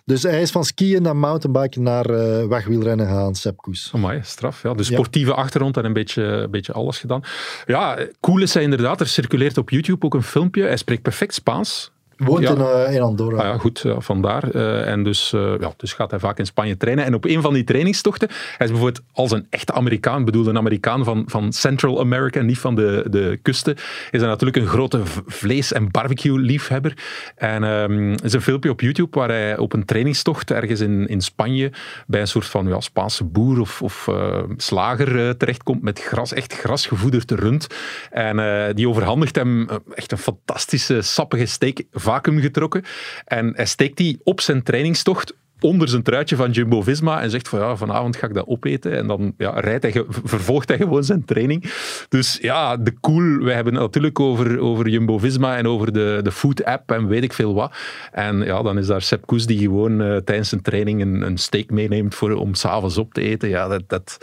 [0.05, 3.91] Dus hij is van skiën naar mountainbiken naar eh, wegwielrennen gegaan, Sepp Koes.
[3.93, 4.63] Amai, straf.
[4.63, 4.73] Ja.
[4.73, 7.21] De sportieve achtergrond en een beetje, een beetje alles gedaan.
[7.65, 8.99] Ja, cool is hij inderdaad.
[8.99, 10.63] Er circuleert op YouTube ook een filmpje.
[10.63, 11.91] Hij spreekt perfect Spaans.
[12.17, 12.51] Woont Ja.
[12.51, 13.37] in, eh, in Andorra.
[13.37, 14.49] Ah ja, goed, ja, vandaar.
[14.49, 17.05] Eh, en dus, ja, dus gaat hij vaak in Spanje trainen.
[17.05, 18.27] En op een van die trainingstochten,
[18.57, 22.41] hij is bijvoorbeeld als een echte Amerikaan, ik bedoel een Amerikaan van, van Central America,
[22.41, 23.75] niet van de, de kusten,
[24.11, 26.93] is hij natuurlijk een grote vlees- en barbecue-liefhebber.
[27.35, 31.07] En ehm, er is een filmpje op YouTube waar hij op een trainingstocht ergens in,
[31.07, 31.71] in Spanje
[32.07, 34.09] bij een soort van ja, Spaanse boer of, of
[34.57, 37.67] slager terechtkomt met gras, echt grasgevoederd rund.
[38.09, 42.83] En die overhandigt hem echt een fantastische, sappige steak, vacuüm getrokken.
[43.25, 47.59] En hij steekt die op zijn trainingstocht onder zijn truitje van Jumbo-Visma en zegt van
[47.59, 48.95] ja, vanavond ga ik dat opeten.
[48.97, 51.71] En dan ja, rijdt hij, vervolgt hij gewoon zijn training.
[52.09, 53.37] Dus ja, de cool.
[53.37, 57.33] We hebben het natuurlijk over, over Jumbo-Visma en over de, de food-app en weet ik
[57.33, 57.73] veel wat.
[58.11, 61.37] En ja, dan is daar Sepp Koes die gewoon eh, tijdens zijn training een, een
[61.37, 63.49] steak meeneemt voor, om s'avonds op te eten.
[63.49, 64.17] Ja dat, dat,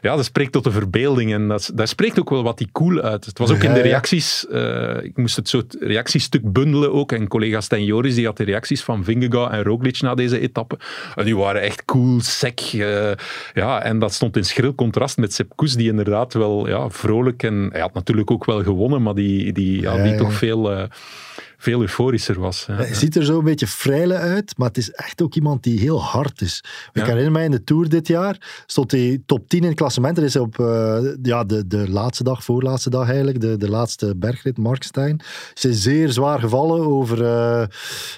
[0.00, 3.00] ja, dat spreekt tot de verbeelding en dat, dat spreekt ook wel wat die cool
[3.00, 3.24] uit.
[3.24, 7.12] Het was ook in de reacties, eh, ik moest het soort reactiestuk bundelen ook.
[7.12, 10.69] En collega Stijn Joris die had de reacties van Vingegaard en Roglic na deze etappe.
[11.14, 12.60] En die waren echt cool, sec.
[12.60, 13.12] eh,
[13.54, 17.42] ja, en dat stond in schril contrast met Sepp Koes, die inderdaad wel ja, vrolijk
[17.42, 20.16] en hij had natuurlijk ook wel gewonnen, maar die, die, Ja, die ja.
[20.16, 20.82] toch veel, eh,
[21.60, 22.64] veel euforischer was.
[22.66, 22.74] Ja.
[22.74, 25.78] Hij ziet er zo een beetje freile uit, maar het is echt ook iemand die
[25.78, 26.64] heel hard is.
[26.92, 27.04] Ik Ja.
[27.06, 30.18] herinner mij in de Tour dit jaar, stond hij top 10 in het klassement.
[30.18, 34.16] Er is op eh, ja, de, de laatste dag, voorlaatste dag eigenlijk, de, de laatste
[34.16, 35.20] bergrit, Markstein,
[35.54, 37.62] is hij zeer zwaar gevallen over eh,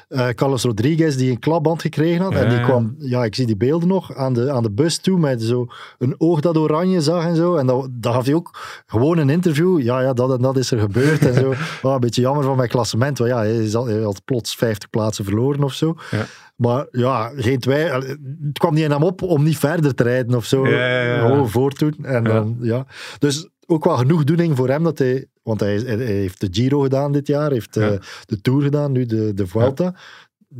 [0.08, 2.34] eh, Carlos Rodriguez, die een klapband gekregen had.
[2.34, 5.18] En die kwam, ja, ik zie die beelden nog, aan de, aan de bus toe
[5.18, 5.66] met zo
[5.98, 7.56] een oog dat oranje zag en zo.
[7.56, 9.80] En dat, dat gaf hij ook gewoon een interview.
[9.80, 11.54] Ja, ja, dat en dat is er gebeurd en zo.
[11.82, 13.42] Wel een beetje jammer van mijn klassement, want ja,
[13.84, 15.94] hij, had plots 50 plaatsen verloren of zo.
[16.10, 16.26] Ja.
[16.56, 18.00] Maar ja, geen twijfel.
[18.00, 20.62] Het kwam niet in hem op om niet verder te rijden of zo.
[20.64, 21.94] Gewoon voortdoen.
[22.02, 22.86] En dan, ja.
[23.18, 25.26] Dus ook wel genoegdoening voor hem dat hij...
[25.42, 27.98] Want hij, hij heeft de Giro gedaan dit jaar, heeft eh, Ja.
[28.26, 29.94] de Tour gedaan, nu de, de Vuelta.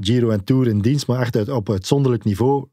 [0.01, 2.67] Giro en Tour in dienst, maar echt uit, op uitzonderlijk niveau.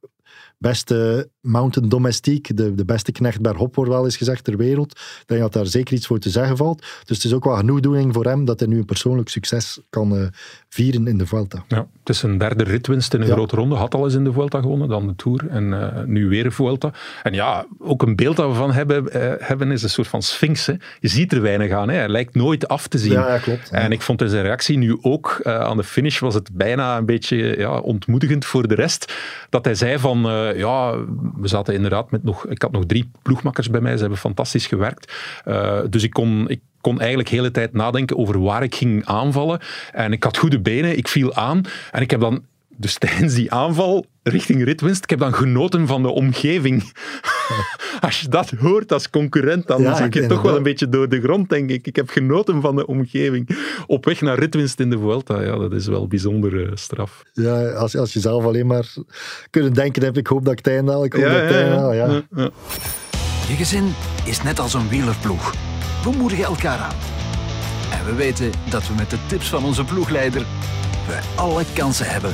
[0.57, 4.91] Beste mountain domestiek, de, de beste knecht bergop wordt wel eens gezegd ter wereld.
[4.91, 6.79] Ik denk dat daar zeker iets voor te zeggen valt.
[6.79, 10.15] Dus het is ook wel genoegdoening voor hem dat hij nu een persoonlijk succes kan
[10.17, 10.23] eh,
[10.69, 11.63] vieren in de Vuelta.
[11.67, 13.33] Ja, het is een derde ritwinst in een Ja.
[13.33, 13.75] grote ronde.
[13.75, 16.51] Had al eens in de Vuelta gewonnen, dan de Tour en eh, nu weer een
[16.51, 16.91] Vuelta.
[17.23, 20.21] En ja, ook een beeld dat we van hebben, eh, hebben is een soort van
[20.21, 20.65] sphinx.
[20.65, 20.73] Hè.
[20.99, 21.89] Je ziet er weinig aan.
[21.89, 21.95] Hè.
[21.95, 23.11] Hij lijkt nooit af te zien.
[23.11, 23.69] Ja, ja, klopt.
[23.69, 27.05] En ik vond in zijn reactie nu ook aan de finish was het bijna een
[27.05, 29.13] beetje ja, ontmoedigend voor de rest.
[29.49, 30.19] Dat hij zei van,
[30.55, 30.95] ja,
[31.39, 34.67] we zaten inderdaad met nog, ik had nog drie ploegmakkers bij mij, ze hebben fantastisch
[34.67, 35.13] gewerkt.
[35.45, 39.05] Eh, dus ik kon, ik kon eigenlijk de hele tijd nadenken over waar ik ging
[39.05, 39.59] aanvallen.
[39.91, 41.61] En ik had goede benen, ik viel aan.
[41.91, 46.01] En ik heb dan, dus tijdens die aanval richting ritwinst, ik heb dan genoten van
[46.01, 46.83] de omgeving.
[47.99, 50.89] Als je dat hoort als concurrent, dan Ja, zak ik- je toch wel een beetje
[50.89, 51.87] door de grond, denk ik.
[51.87, 53.57] Ik heb genoten van de omgeving.
[53.87, 57.23] Op weg naar ritwinst in de Vuelta, ja, dat is wel bijzonder eh, straf.
[57.33, 58.93] Ja, als, als je zelf alleen maar
[59.49, 61.51] kunnen denken hebt, ik hoop dat ik het einde haal, ik hoop dat ik het
[61.51, 61.93] einde haal.
[61.93, 62.07] Ja.
[62.07, 62.49] ja, ja.
[63.47, 63.93] Je gezin
[64.25, 65.53] is net als een wielerploeg.
[66.03, 66.95] We moedigen elkaar aan.
[67.91, 70.41] En we weten dat we met de tips van onze ploegleider
[71.07, 72.33] we alle kansen hebben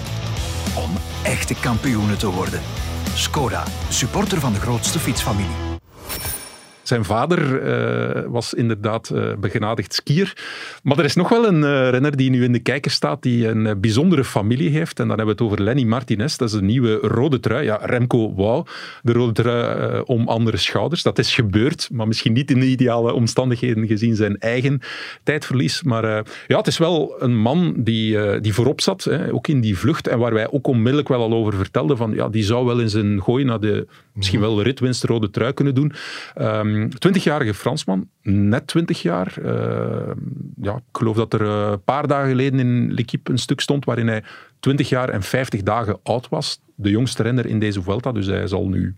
[0.76, 0.90] om
[1.24, 2.60] echte kampioenen te worden.
[3.16, 5.75] Skoda, supporter van de grootste fietsfamilie.
[6.88, 10.34] Zijn vader eh, was inderdaad eh, begenadigd skier.
[10.84, 13.48] Maar er is nog wel een eh, renner die nu in de kijker staat, die
[13.48, 15.00] een bijzondere familie heeft.
[15.00, 16.36] En dan hebben we het over Lenny Martinez.
[16.36, 17.64] Dat is een nieuwe rode trui.
[17.64, 18.66] Ja, Remco wou
[19.02, 21.04] de rode trui om andere schouders.
[21.04, 24.82] Dat is gebeurd, maar misschien niet in de ideale omstandigheden gezien zijn eigen
[25.24, 25.84] tijdverlies.
[25.84, 26.04] Maar
[26.48, 30.08] ja, het is wel een man die, die voorop zat, hè, ook in die vlucht.
[30.08, 32.94] En waar wij ook onmiddellijk wel al over vertelden van, ja, die zou wel eens
[32.94, 35.94] een gooi naar de, misschien wel de ritwinst rode trui kunnen doen.
[36.34, 39.34] Ehm 20-jarige Fransman, net 20 jaar.
[39.44, 40.16] Eh,
[40.62, 43.86] ja, ik geloof dat er eh, een paar dagen geleden in L'Equipe een stuk stond
[43.86, 44.24] waarin hij
[44.60, 46.60] 20 jaar en 50 dagen oud was.
[46.76, 48.96] De jongste renner in deze Vuelta, dus hij zal nu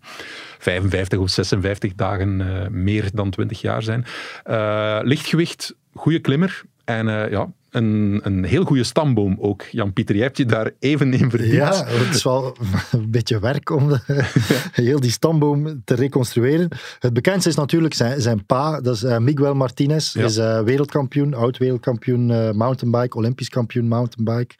[0.57, 4.05] 55 of 56 dagen eh, meer dan 20 jaar zijn.
[4.43, 9.61] Eh, lichtgewicht, goede klimmer en eh, ja, een, een heel goede stamboom ook.
[9.71, 11.51] Jan-Pieter, jij hebt je daar even in verdiend.
[11.53, 12.57] Ja, het is wel
[12.91, 14.01] een beetje werk om de-
[14.83, 16.69] heel die stamboom te reconstrueren.
[16.99, 20.13] Het bekendste is natuurlijk zijn, zijn pa, dat is eh, Miguel Martinez.
[20.13, 20.23] Ja.
[20.25, 24.55] is eh, wereldkampioen, oud-wereldkampioen eh, mountainbike, olympisch kampioen mountainbike.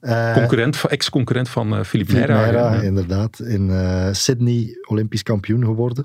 [0.00, 2.80] Eh, Concurrent, van- ex-concurrent van eh Philippe ja.
[2.82, 6.04] inderdaad, in eh, Sydney olympisch kampioen geworden.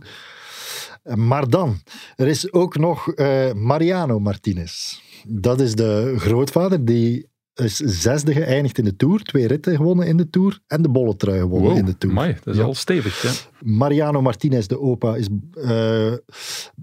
[1.15, 1.77] Maar dan,
[2.15, 4.99] er is ook nog eh, Mariano Martinez.
[5.27, 9.21] Dat is de grootvader, die is zesde geëindigd in de Tour.
[9.23, 12.15] Twee ritten gewonnen in de Tour en de bolletrui gewonnen Wow, in de Tour.
[12.15, 12.65] amai, dat is Ja.
[12.65, 13.21] al stevig.
[13.21, 13.29] Hè?
[13.71, 16.13] Mariano Martinez, de opa, is eh,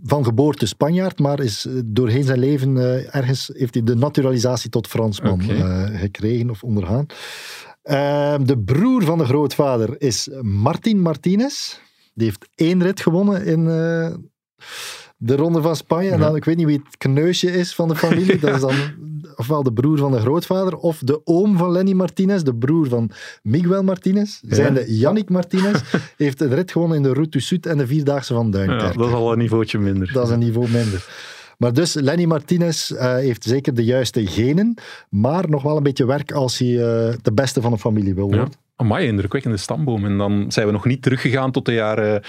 [0.02, 2.76] van geboorte Spanjaard, maar is eh, doorheen zijn leven
[3.12, 7.07] ergens heeft hij de naturalisatie tot Fransman eh, gekregen of ondergaan.
[7.83, 11.79] Ehm, de broer van de grootvader is Martin Martinez.
[12.16, 14.14] Die heeft één rit gewonnen in eh,
[15.16, 16.11] de Ronde van Spanje.
[16.11, 18.38] En dan, ik weet niet wie het kneusje is van de familie.
[18.38, 18.74] Dat is dan
[19.37, 23.11] ofwel de broer van de grootvader of de oom van Lenny Martinez, de broer van
[23.42, 24.40] Miguel Martinez.
[24.42, 25.81] Zijnde Yannick Martinez
[26.16, 28.98] heeft een rit gewonnen in de Route du Sud en de Vierdaagse van Ja, Duinkerke.
[28.98, 30.12] dat is al een niveautje minder.
[30.12, 31.07] Dat is een niveau minder.
[31.59, 34.74] Maar dus, Lenny Martinez eh, heeft zeker de juiste genen,
[35.11, 38.29] maar nog wel een beetje werk als hij eh, de beste van de familie wil
[38.31, 38.37] Ja.
[38.37, 38.55] worden.
[38.78, 40.04] Amai, indrukwekkende stamboom.
[40.04, 42.22] En dan zijn we nog niet teruggegaan tot de jaren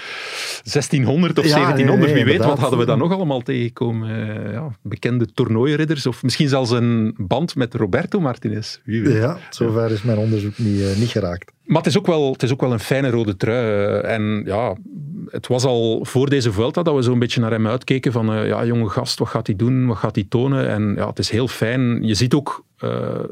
[0.62, 1.98] 1600 of Ja, 1700.
[1.98, 4.10] nee, nee, Wie weet, wat hadden we dan nog allemaal tegengekomen?
[4.46, 8.78] Eh, ja, bekende toernooiridders of misschien zelfs een band met Roberto Martinez.
[8.84, 9.14] Wie weet.
[9.16, 11.52] Ja, zover is mijn onderzoek niet, eh, niet geraakt.
[11.64, 14.00] Maar het is, ook wel, het is ook wel een fijne rode trui.
[14.02, 14.76] eh, En ja,
[15.30, 18.64] het was al voor deze Vuelta dat we zo'n beetje naar hem uitkeken van ja,
[18.64, 20.68] jonge gast, wat gaat hij doen, wat gaat hij tonen?
[20.68, 22.02] En ja, het is heel fijn.
[22.06, 22.64] Je ziet ook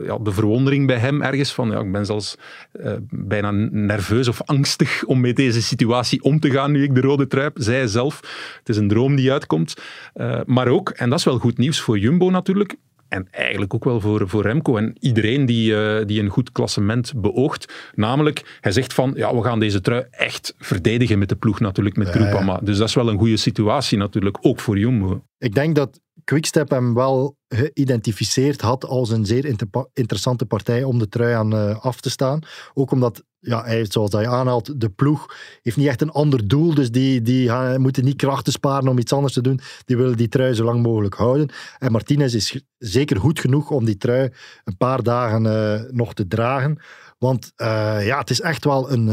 [0.05, 2.37] ja, de verwondering bij hem ergens van ja, ik ben zelfs
[2.73, 7.01] eh, bijna nerveus of angstig om met deze situatie om te gaan nu ik de
[7.01, 7.57] rode trui heb.
[7.59, 8.21] Zij zelf,
[8.59, 9.75] het is een droom die uitkomt.
[10.15, 12.77] Eh, maar ook, en dat is wel goed nieuws voor Jumbo natuurlijk,
[13.09, 17.13] en eigenlijk ook wel voor, voor Remco en iedereen die, eh, die een goed klassement
[17.17, 17.93] beoogt.
[17.95, 21.97] Namelijk, hij zegt van, ja, we gaan deze trui echt verdedigen met de ploeg natuurlijk,
[21.97, 22.61] met Groupama.
[22.63, 25.25] Dus dat is wel een goede situatie natuurlijk, ook voor Jumbo.
[25.39, 30.99] Ik denk dat Quickstep hem wel geïdentificeerd had als een zeer inter interessante partij om
[30.99, 32.41] de trui aan uh, af te staan.
[32.75, 36.75] Ook omdat, ja, hij, zoals hij aanhaalt, de ploeg heeft niet echt een ander doel.
[36.75, 39.61] Dus die, die moeten niet krachten sparen om iets anders te doen.
[39.85, 41.49] Die willen die trui zo lang mogelijk houden.
[41.79, 44.31] En Martinez is zeker goed genoeg om die trui
[44.65, 46.83] een paar dagen uh, nog te dragen.
[47.19, 49.09] Want uh, ja, het is echt wel een,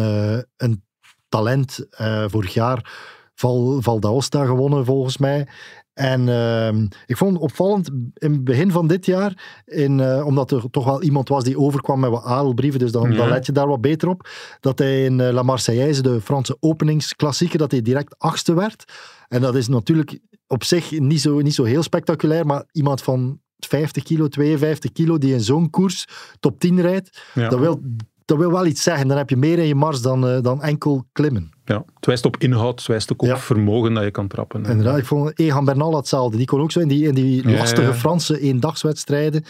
[0.58, 0.84] een
[1.30, 1.88] talent.
[2.28, 2.92] vorig jaar
[3.36, 5.48] Val, Val d'Aosta gewonnen, volgens mij.
[5.94, 6.68] En uh,
[7.06, 10.86] ik vond het opvallend in het begin van dit jaar, in, uh, omdat er toch
[10.86, 13.18] wel iemand was die overkwam met wat adelbrieven, dus dan, ja.
[13.18, 14.30] dan let je daar wat beter op,
[14.60, 18.84] dat hij in uh, La Marseillaise, de Franse openingsklassieker, dat hij direct achtste werd.
[19.28, 23.42] En dat is natuurlijk op zich niet zo, niet zo heel spectaculair, maar iemand van
[23.58, 26.08] 50 kilo, 52 kilo, die in zo'n koers
[26.40, 27.50] top 10 rijdt, ja.
[27.50, 27.82] dat, wil,
[28.26, 29.08] dat wil wel iets zeggen.
[29.08, 31.52] Dan heb je meer in je mars dan, uh, dan enkel klimmen.
[31.66, 33.38] Ja, het wijst op inhoud, het wijst ook op ja.
[33.38, 34.66] vermogen dat je kan trappen.
[34.66, 36.38] Inderdaad, ik vond Egan Bernal hetzelfde.
[36.38, 37.94] Die kon ook zo in die, in die lastige ja, ja.
[37.94, 39.44] Franse eendagswedstrijden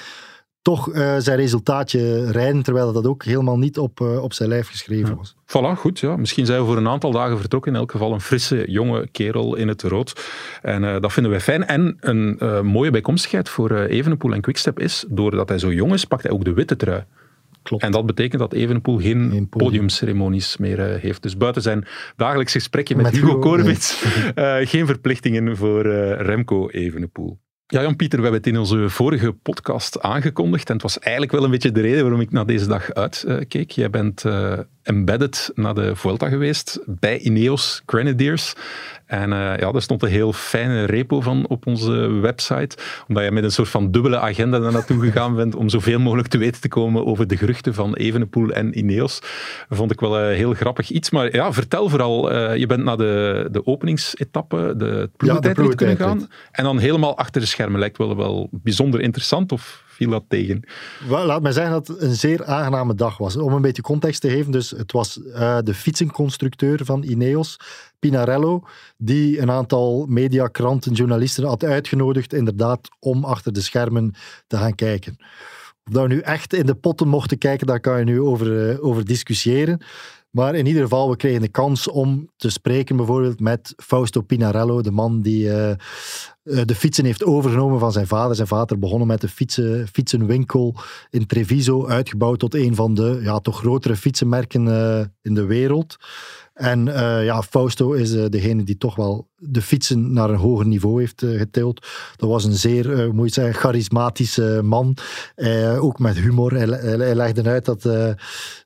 [0.64, 4.68] toch uh, zijn resultaatje rijden, terwijl dat ook helemaal niet op, uh, op zijn lijf
[4.68, 5.36] geschreven was.
[5.46, 6.00] Voilà, goed.
[6.00, 6.18] Ja.
[6.18, 7.74] Misschien zijn we voor een aantal dagen vertrokken.
[7.74, 10.30] In elk geval een frisse, jonge kerel in het rood.
[10.62, 11.68] En uh, dat vinden wij fijn.
[11.68, 16.24] En een mooie bijkomstigheid voor Evenepoel en Quickstep is, doordat hij zo jong is, pakt
[16.24, 17.04] hij ook de witte trui.
[17.80, 17.96] Klopt.
[17.96, 21.22] En dat betekent dat Evenepoel geen, geen podiumceremonies meer uh, heeft.
[21.22, 23.66] Dus buiten zijn dagelijks gesprekje met, met Hugo nee.
[24.62, 27.40] uh, geen verplichtingen voor uh, Remco Evenepoel.
[27.66, 30.68] Ja, Jan-Pieter, we hebben het in onze vorige podcast aangekondigd.
[30.68, 33.72] En het was eigenlijk wel een beetje de reden waarom ik naar deze dag uitkeek.
[33.72, 34.24] Jij bent
[34.84, 38.54] embedded naar de Vuelta geweest bij Ineos Grenadiers.
[39.06, 42.78] En uh, ja, daar stond een heel fijne repo van op onze website.
[43.08, 46.28] Omdat je met een soort van dubbele agenda daar naartoe gegaan bent om zoveel mogelijk
[46.28, 49.20] te weten te komen over de geruchten van Evenepoel en Ineos.
[49.70, 51.10] Vond ik wel een heel grappig iets.
[51.10, 55.98] Maar ja, vertel vooral, uh, je bent naar de, de openingsetappe, de ploegentijdrit ja, kunnen
[55.98, 56.28] gaan.
[56.52, 57.80] En dan helemaal achter de schermen.
[57.80, 59.84] Lijkt wel, wel bijzonder interessant of
[60.28, 60.64] tegen?
[61.08, 63.38] Laat mij zeggen dat het een zeer aangename dag was.
[63.38, 67.60] Om een beetje context te geven, dus het was uh, de fietsenconstructeur van Ineos,
[68.00, 68.64] Pinarello,
[68.98, 74.14] die een aantal media, kranten, journalisten had uitgenodigd inderdaad om achter de schermen
[74.48, 75.16] te gaan kijken.
[75.86, 78.72] Of dat we nu echt in de potten mochten kijken, daar kan je nu over,
[78.72, 79.82] uh, over discussiëren.
[80.36, 84.82] Maar in ieder geval, we kregen de kans om te spreken bijvoorbeeld met Fausto Pinarello,
[84.82, 85.72] de man die uh,
[86.44, 88.36] de fietsen heeft overgenomen van zijn vader.
[88.36, 90.76] Zijn vader begonnen met de fietsen, fietsenwinkel
[91.10, 95.96] in Treviso, uitgebouwd tot een van de ja, toch grotere fietsenmerken uh, in de wereld.
[96.54, 100.68] En uh, ja, Fausto is uh, degene die toch wel de fietsen naar een hoger
[100.68, 101.88] niveau heeft uh, getild.
[102.16, 104.98] Dat was een zeer, moet je zeggen, charismatische man.
[105.80, 106.54] ook met humor.
[106.54, 107.82] Hij, legde uit dat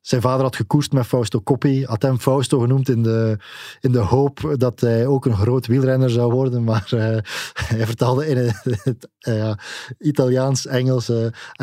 [0.02, 1.86] zijn vader had gekoerst met Fausto Coppi.
[1.86, 3.38] Had hem Fausto genoemd in de,
[3.80, 6.64] in de hoop dat hij ook een groot wielrenner zou worden.
[6.64, 6.88] Maar
[7.74, 9.10] hij vertelde in het
[10.00, 11.12] Italiaans, Engels,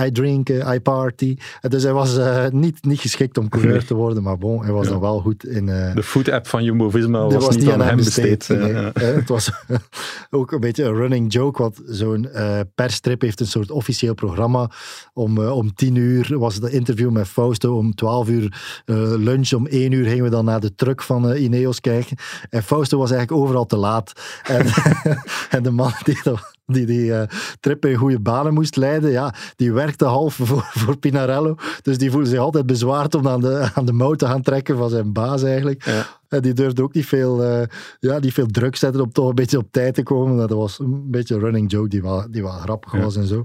[0.01, 1.37] I drink, I party.
[1.61, 2.19] dus hij was
[2.51, 4.23] niet, niet geschikt om coureur te worden.
[4.23, 4.91] Maar bon, hij was ja.
[4.91, 5.69] dan wel goed in...
[6.15, 8.39] food-app van Jumbo-Visma was, was, niet aan, hem besteed.
[8.39, 8.59] besteed.
[8.59, 8.73] Nee.
[8.73, 8.91] Ja.
[8.95, 9.51] het was
[10.31, 14.71] ook een beetje een running joke, want zo'n uh, persstrip heeft een soort officieel programma.
[15.13, 18.43] Om, uh, om tien uur was het interview met Fausto, om twaalf uur
[18.87, 22.17] uh, lunch, om één uur gingen we dan naar de truck van Ineos kijken.
[22.51, 24.13] En Fausto was eigenlijk overal te laat.
[24.43, 24.67] En,
[25.57, 27.23] en de man die dat die die uh,
[27.61, 31.57] trip in goede banen moest leiden, ja, die werkte half voor, voor Pinarello.
[31.83, 34.77] Dus die voelde zich altijd bezwaard om aan de, aan de mouw te gaan trekken
[34.77, 35.85] van zijn baas eigenlijk.
[35.85, 36.07] Ja.
[36.41, 37.63] Die durfde ook niet veel, uh,
[38.01, 40.37] ja, niet veel druk zetten om toch een beetje op tijd te komen.
[40.37, 43.01] Dat was een beetje een running joke die wel, die wel grappig ja.
[43.01, 43.45] was en zo.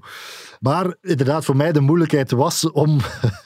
[0.60, 2.98] Maar inderdaad, voor mij de moeilijkheid was om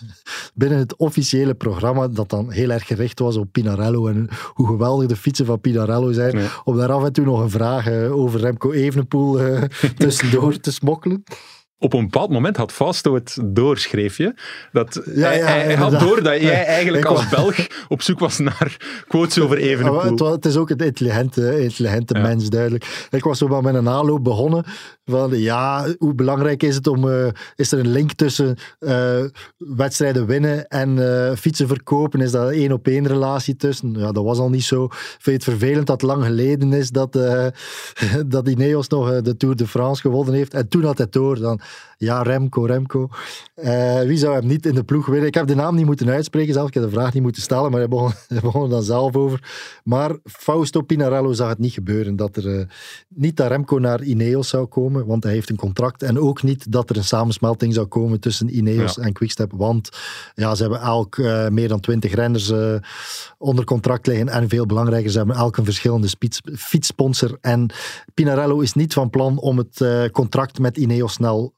[0.53, 5.07] binnen het officiële programma, dat dan heel erg gericht was op Pinarello en hoe geweldig
[5.07, 8.39] de fietsen van Pinarello zijn, om daar af en toe nog een vraag uh, over
[8.39, 9.61] Remco Evenepoel uh,
[9.97, 11.23] tussendoor te smokkelen
[11.83, 14.33] op een bepaald moment had Fausto het door, schreef je.
[14.71, 18.37] Dat ja, ja, hij, hij had door dat jij eigenlijk als Belg op zoek was
[18.37, 20.11] naar quotes over Evenepoel.
[20.11, 22.21] Het, het is ook een intelligente, intelligente ja.
[22.21, 23.07] mens, duidelijk.
[23.09, 24.65] Ik was zo wel met een aanloop begonnen
[25.05, 29.23] van ja, hoe belangrijk is het om, uh, is er een link tussen uh,
[29.57, 32.21] wedstrijden winnen en uh, fietsen verkopen?
[32.21, 33.93] Is dat een één op één relatie tussen?
[33.97, 34.87] Ja, dat was al niet zo.
[34.91, 37.13] Vind je het vervelend dat het lang geleden is dat,
[38.25, 40.53] dat Ineos nog de Tour de France gewonnen heeft?
[40.53, 41.59] En toen had hij door, dan
[42.03, 43.09] Ja, Remco, Remco.
[43.55, 45.27] Eh, wie zou hem niet in de ploeg willen?
[45.27, 46.67] Ik heb de naam niet moeten uitspreken zelf.
[46.67, 49.15] Ik heb de vraag niet moeten stellen, maar hij begon, hij begon er dan zelf
[49.15, 49.51] over.
[49.83, 52.15] Maar Fausto Pinarello zag het niet gebeuren.
[52.15, 52.65] Dat er uh,
[53.07, 56.03] niet dat Remco naar Ineos zou komen, want hij heeft een contract.
[56.03, 59.03] En ook niet dat er een samensmelting zou komen tussen Ineos ja.
[59.03, 59.51] en Quickstep.
[59.55, 59.89] Want
[60.35, 62.53] ja, ze hebben elk uh, meer dan twintig renners
[63.37, 64.29] onder contract liggen.
[64.29, 66.07] En veel belangrijker, ze hebben elk een verschillende
[66.55, 67.37] fietssponsor.
[67.41, 67.69] En
[68.13, 71.53] Pinarello is niet van plan om het contract met Ineos snel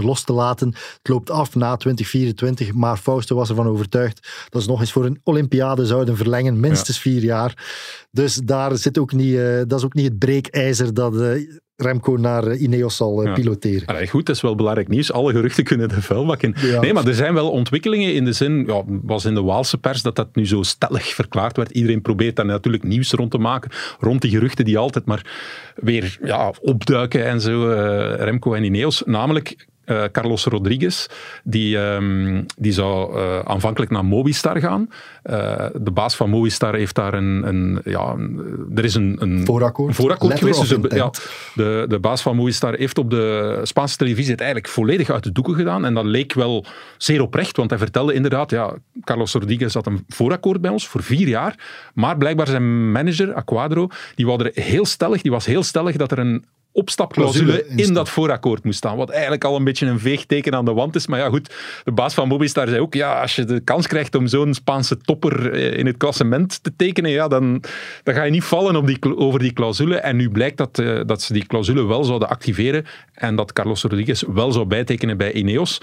[0.00, 0.68] los te laten.
[0.68, 5.04] Het loopt af na 2024, maar Fausto was ervan overtuigd dat ze nog eens voor
[5.04, 7.02] een Olympiade zouden verlengen, minstens ja.
[7.10, 7.68] vier jaar.
[8.10, 12.16] Dus daar zit ook niet, uh, dat is ook niet het breekijzer dat uh, Remco
[12.16, 13.32] naar Ineos zal ja.
[13.32, 13.86] piloteren.
[13.86, 15.12] Allee, goed, dat is wel belangrijk nieuws.
[15.12, 16.54] Alle geruchten kunnen de vuilbak in.
[16.56, 16.80] Ja.
[16.80, 20.02] Nee, maar er zijn wel ontwikkelingen in de zin, ja, was in de Waalse pers
[20.02, 21.70] dat dat nu zo stellig verklaard werd.
[21.70, 25.26] Iedereen probeert daar natuurlijk nieuws rond te maken, rond die geruchten die altijd maar
[25.74, 27.68] weer ja, opduiken en zo,
[28.18, 29.02] Remco en Ineos.
[29.06, 31.06] Namelijk, uh, Carlos Rodriguez,
[31.44, 34.88] die, um, die zou uh, aanvankelijk naar Movistar gaan.
[35.24, 38.16] Uh, de baas van Movistar heeft daar een, een ja,
[38.74, 40.60] er is een, een voorakkoord, een voorakkoord geweest.
[40.60, 41.10] Dus de, ja,
[41.54, 45.32] de, de baas van Movistar heeft op de Spaanse televisie het eigenlijk volledig uit de
[45.32, 45.84] doeken gedaan.
[45.84, 46.64] En dat leek wel
[46.96, 48.74] zeer oprecht, want hij vertelde inderdaad, ja,
[49.04, 51.54] Carlos Rodriguez had een voorakkoord bij ons voor vier jaar.
[51.94, 56.12] Maar blijkbaar zijn manager, Aquadro, die, wou er heel stellig, die was heel stellig dat
[56.12, 58.96] er een opstapclausule in dat voorakkoord moest staan.
[58.96, 61.06] Wat eigenlijk al een beetje een veegteken aan de wand is.
[61.06, 61.54] Maar ja, goed,
[61.84, 64.96] de baas van Mobistar zei ook, ja, als je de kans krijgt om zo'n Spaanse
[64.96, 67.62] topper in het klassement te tekenen, ja, dan,
[68.02, 69.96] dan ga je niet vallen op die, over die clausule.
[69.96, 73.82] En nu blijkt dat, uh, dat ze die clausule wel zouden activeren en dat Carlos
[73.82, 75.80] Rodriguez wel zou bijtekenen bij Ineos.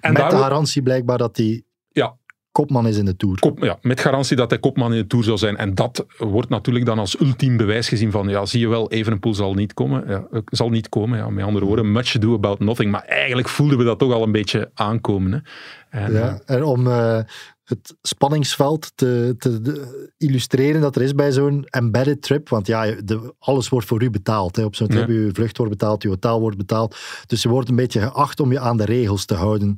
[0.00, 2.16] En Met de garantie blijkbaar dat hij ja,
[2.52, 3.38] kopman is in de Tour.
[3.38, 5.56] Kop, ja, met garantie dat hij kopman in de Tour zal zijn.
[5.56, 9.34] En dat wordt natuurlijk dan als ultiem bewijs gezien van, ja, zie je wel, Evenepoel
[9.34, 10.04] zal niet komen.
[10.08, 12.90] Ja, zal niet komen, ja, met andere woorden, much ado about nothing.
[12.90, 15.44] Maar eigenlijk voelden we dat toch al een beetje aankomen.
[15.88, 16.00] Hè.
[16.00, 17.18] En, ja, en om uh,
[17.64, 22.48] het spanningsveld te, te illustreren dat er is bij zo'n embedded trip.
[22.48, 24.56] Want ja, de, alles wordt voor u betaald.
[24.56, 24.64] Hè.
[24.64, 25.14] Op zo'n trip, ja.
[25.14, 26.96] uw vlucht wordt betaald, uw hotel wordt betaald.
[27.26, 29.76] Dus je wordt een beetje geacht om je aan de regels te houden.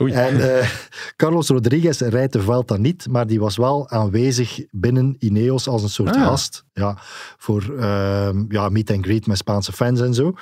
[0.00, 0.12] Oei.
[0.12, 0.68] En uh,
[1.16, 5.88] Carlos Rodriguez rijdt de Vuelta niet, maar die was wel aanwezig binnen Ineos als een
[5.88, 6.26] soort Ah.
[6.26, 6.64] gast.
[6.72, 6.98] Ja,
[7.36, 10.32] voor uh, ja, meet and greet met Spaanse fans en zo.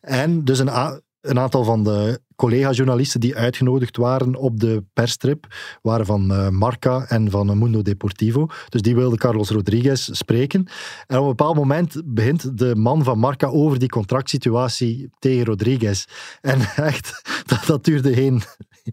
[0.00, 0.70] En dus een,
[1.26, 5.46] een aantal van de collega-journalisten die uitgenodigd waren op de perstrip
[5.82, 8.46] waren van uh, Marca en van Mundo Deportivo.
[8.68, 10.66] Dus die wilde Carlos Rodriguez spreken.
[11.06, 16.04] En op een bepaald moment begint de man van Marca over die contractsituatie tegen Rodriguez.
[16.40, 17.22] En echt,
[17.66, 18.42] dat, duurde geen,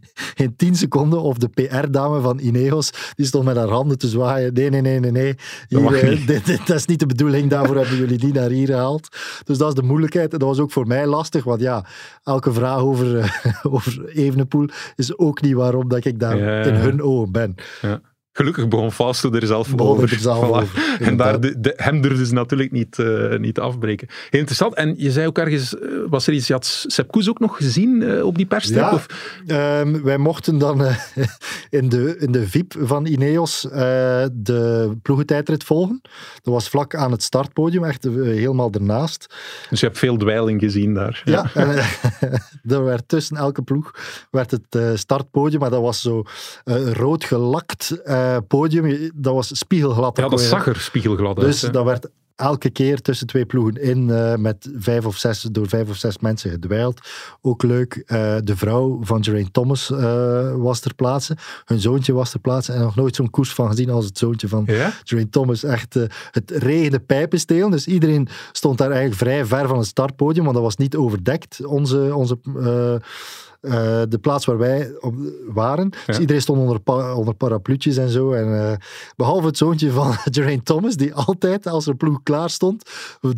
[0.38, 4.54] geen tien seconden of de PR-dame van Ineos, die stond met haar handen te zwaaien.
[4.54, 5.36] Nee, nee, nee, nee, nee.
[5.68, 6.28] Hier, niet.
[6.28, 9.08] dit, dit, dat is niet de bedoeling, daarvoor hebben jullie die naar hier gehaald.
[9.44, 10.34] Dus dat is de moeilijkheid.
[10.34, 11.86] En dat was ook voor mij lastig, want ja,
[12.24, 13.26] elke vraag over, uh,
[13.74, 17.56] over Evenepoel is ook niet waarom dat ik daar Ja, ja, in hun ogen ben.
[17.82, 18.02] Ja.
[18.36, 20.12] Gelukkig begon Fausto er zelf Begon over.
[20.12, 20.62] er zelf Voilà.
[20.64, 24.08] over, En daar, de, de- hem durfden ze natuurlijk niet, eh, niet afbreken.
[24.30, 24.74] Heel interessant.
[24.74, 27.58] En je zei ook ergens, eh, was er iets, je had Sepp Koes ook nog
[27.58, 28.80] gezien eh, op die persstrip?
[28.80, 28.92] Ja.
[28.94, 29.06] Of?
[29.48, 30.82] Ehm, wij mochten dan
[31.70, 33.62] in, de, in de VIP van Ineos
[34.32, 36.02] de ploegentijdrit volgen.
[36.42, 39.36] Dat was vlak aan het startpodium, echt helemaal ernaast.
[39.70, 41.22] Dus je hebt veel dweiling gezien daar.
[41.26, 41.70] Ja, en,
[42.76, 43.92] er werd tussen elke ploeg
[44.32, 46.24] werd het startpodium, maar dat was zo
[46.94, 49.12] rood gelakt eh, podium.
[49.16, 50.18] Dat was spiegelglad.
[50.18, 50.50] Ja, dat weer.
[50.50, 51.46] zag er spiegelglad uit.
[51.46, 51.70] Dus hè.
[51.70, 55.90] dat werd elke keer tussen twee ploegen in eh, met vijf of zes, door vijf
[55.90, 57.00] of zes mensen gedwijld.
[57.42, 59.90] Ook leuk, eh, de vrouw van Geraint Thomas
[60.58, 61.38] was ter plaatse.
[61.66, 62.72] Hun zoontje was ter plaatse.
[62.74, 64.94] En nog nooit zo'n koers van gezien als het zoontje van Ja?
[65.04, 65.64] Geraint Thomas.
[65.64, 65.94] Echt
[66.32, 67.72] het regende pijpenstelen.
[67.72, 71.66] Dus iedereen stond daar eigenlijk vrij ver van het startpodium, want dat was niet overdekt,
[71.66, 72.16] onze...
[72.16, 72.38] onze
[73.64, 75.16] eh, de plaats waar wij op
[75.48, 75.90] waren.
[76.06, 78.32] Dus iedereen stond onder, pa- onder parapluutjes en zo.
[78.34, 78.78] En, eh,
[79.16, 82.90] behalve het zoontje van Geraint Thomas, die altijd, als er ploeg klaar stond,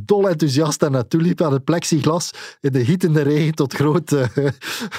[0.05, 2.31] dol enthousiast daar naartoe liep aan het plexiglas.
[2.61, 4.27] In de gietende regen tot groot eh,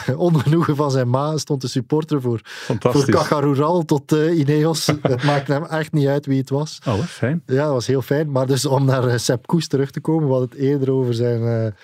[0.27, 3.15] ongenoegen van zijn ma stond de supporter voor, voor Fantastisch.
[3.15, 4.87] Caja Rural tot Ineos.
[5.03, 6.79] het maakte hem echt niet uit wie het was.
[6.87, 7.43] Oh, wat fijn.
[7.47, 8.31] Ja, dat was heel fijn.
[8.31, 11.75] Maar dus om naar Sepp Koes terug te komen, we hadden het eerder over zijn,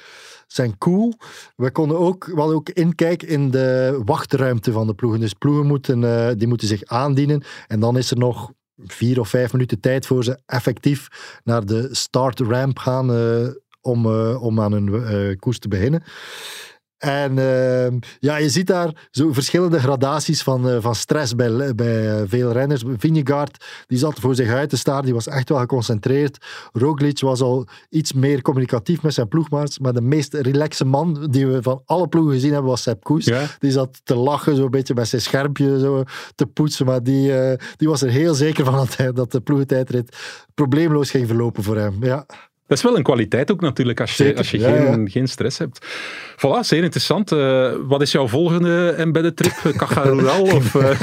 [0.55, 1.15] zijn cool.
[1.57, 5.21] We konden ook, we hadden ook inkijk in de wachtruimte van de ploegen.
[5.21, 7.43] Dus ploegen moeten, uh, die moeten zich aandienen.
[7.67, 11.09] En dan is er nog vier of vijf minuten tijd voor ze effectief
[11.45, 13.49] naar de start ramp gaan uh,
[13.81, 16.03] om, om aan hun koers te beginnen.
[17.03, 22.11] En ehm, ja, je ziet daar zo verschillende gradaties van, eh, van stress bij, bij
[22.11, 22.83] eh, veel renners.
[22.97, 26.47] Vingegaard, die zat voor zich uit te staan, die was echt wel geconcentreerd.
[26.73, 31.47] Roglic was al iets meer communicatief met zijn ploegmaats, maar de meest relaxe man die
[31.47, 33.25] we van alle ploegen gezien hebben was Sepp Koes.
[33.25, 33.47] Ja.
[33.59, 36.03] Die zat te lachen, zo'n beetje met zijn schermpje zo,
[36.35, 39.41] te poetsen, maar die, eh, die was er heel zeker van dat, hij, dat de
[39.41, 40.17] ploegentijdrit
[40.55, 42.05] probleemloos ging verlopen voor hem.
[42.05, 42.27] Ja.
[42.73, 45.09] Dat is wel een kwaliteit ook natuurlijk, als je, Zeker, als je ja, geen, ja.
[45.11, 45.87] geen stress hebt.
[46.37, 47.33] Voilà, zeer interessant.
[47.33, 49.53] Eh, wat is jouw volgende embedded trip?
[49.77, 50.43] Caja Rural?
[50.43, 51.01] of, eh?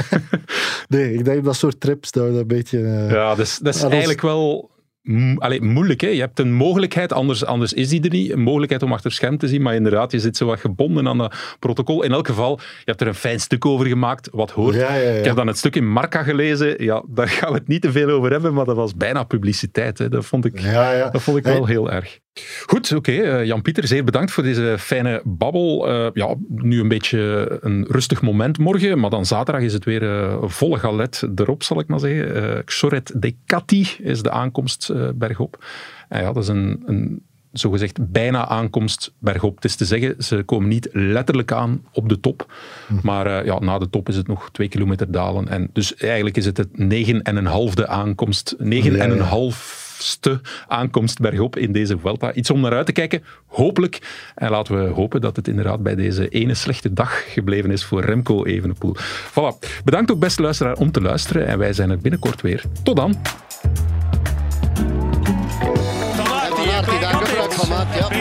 [0.88, 2.78] Nee, ik denk dat soort trips, dat een beetje...
[2.82, 4.69] eh, Ja, dat is, dat is dat is- eigenlijk wel
[5.36, 6.00] allee, moeilijk.
[6.00, 6.08] Hè?
[6.08, 8.30] Je hebt een mogelijkheid, anders, anders is die er niet.
[8.30, 11.18] Een mogelijkheid om achter scherm te zien, maar inderdaad, je zit zo wat gebonden aan
[11.18, 12.02] dat protocol.
[12.02, 14.74] In elk geval, je hebt er een fijn stuk over gemaakt, wat hoort.
[14.74, 15.18] Ja, ja, ja.
[15.18, 16.84] Ik heb dan het stuk in Marca gelezen.
[16.84, 19.98] Ja, daar gaan we het niet te veel over hebben, maar dat was bijna publiciteit.
[19.98, 20.08] Hè?
[20.08, 21.10] Dat vond ik, Ja, ja.
[21.10, 22.18] dat vond ik wel heel erg.
[22.66, 23.12] Goed, oké.
[23.12, 25.88] eh, Jan-Pieter, zeer bedankt voor deze fijne babbel.
[25.88, 30.02] Eh, ja, nu een beetje een rustig moment morgen, maar dan zaterdag is het weer
[30.02, 32.64] eh, volle galet erop, zal ik maar zeggen.
[32.64, 35.64] Xoret de Cati is de aankomst bergop.
[36.08, 37.22] En ja, dat is een, een
[37.52, 39.54] zogezegd bijna aankomst bergop.
[39.54, 42.52] Het is te zeggen, ze komen niet letterlijk aan op de top,
[43.02, 45.48] maar eh, ja, na de top is het nog twee kilometer dalen.
[45.48, 49.20] En dus eigenlijk is het het negen en een halfde aankomst, negen en een
[50.00, 52.32] halfste aankomst bergop in deze Vuelta.
[52.32, 53.98] Iets om naar uit te kijken, hopelijk.
[54.34, 58.04] En laten we hopen dat het inderdaad bij deze ene slechte dag gebleven is voor
[58.04, 58.96] Remco Evenepoel.
[59.30, 59.80] Voilà.
[59.84, 62.62] Bedankt ook beste luisteraar om te luisteren en wij zijn er binnenkort weer.
[62.82, 63.16] Tot dan.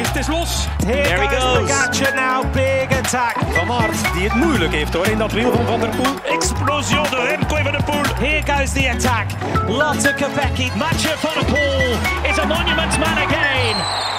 [0.09, 0.67] Het is los.
[0.85, 1.69] Here There he goes.
[1.69, 3.35] Pogacar now, big attack.
[3.49, 6.33] Van Aert, die het moeilijk heeft hoor in dat wiel van Van der Poel.
[6.35, 8.01] Explosion de Remco Evenepoel.
[8.19, 9.25] Here goes the attack.
[9.67, 10.71] Lotte Kopecky.
[10.75, 14.18] Matcher van der Poel is a monument man again.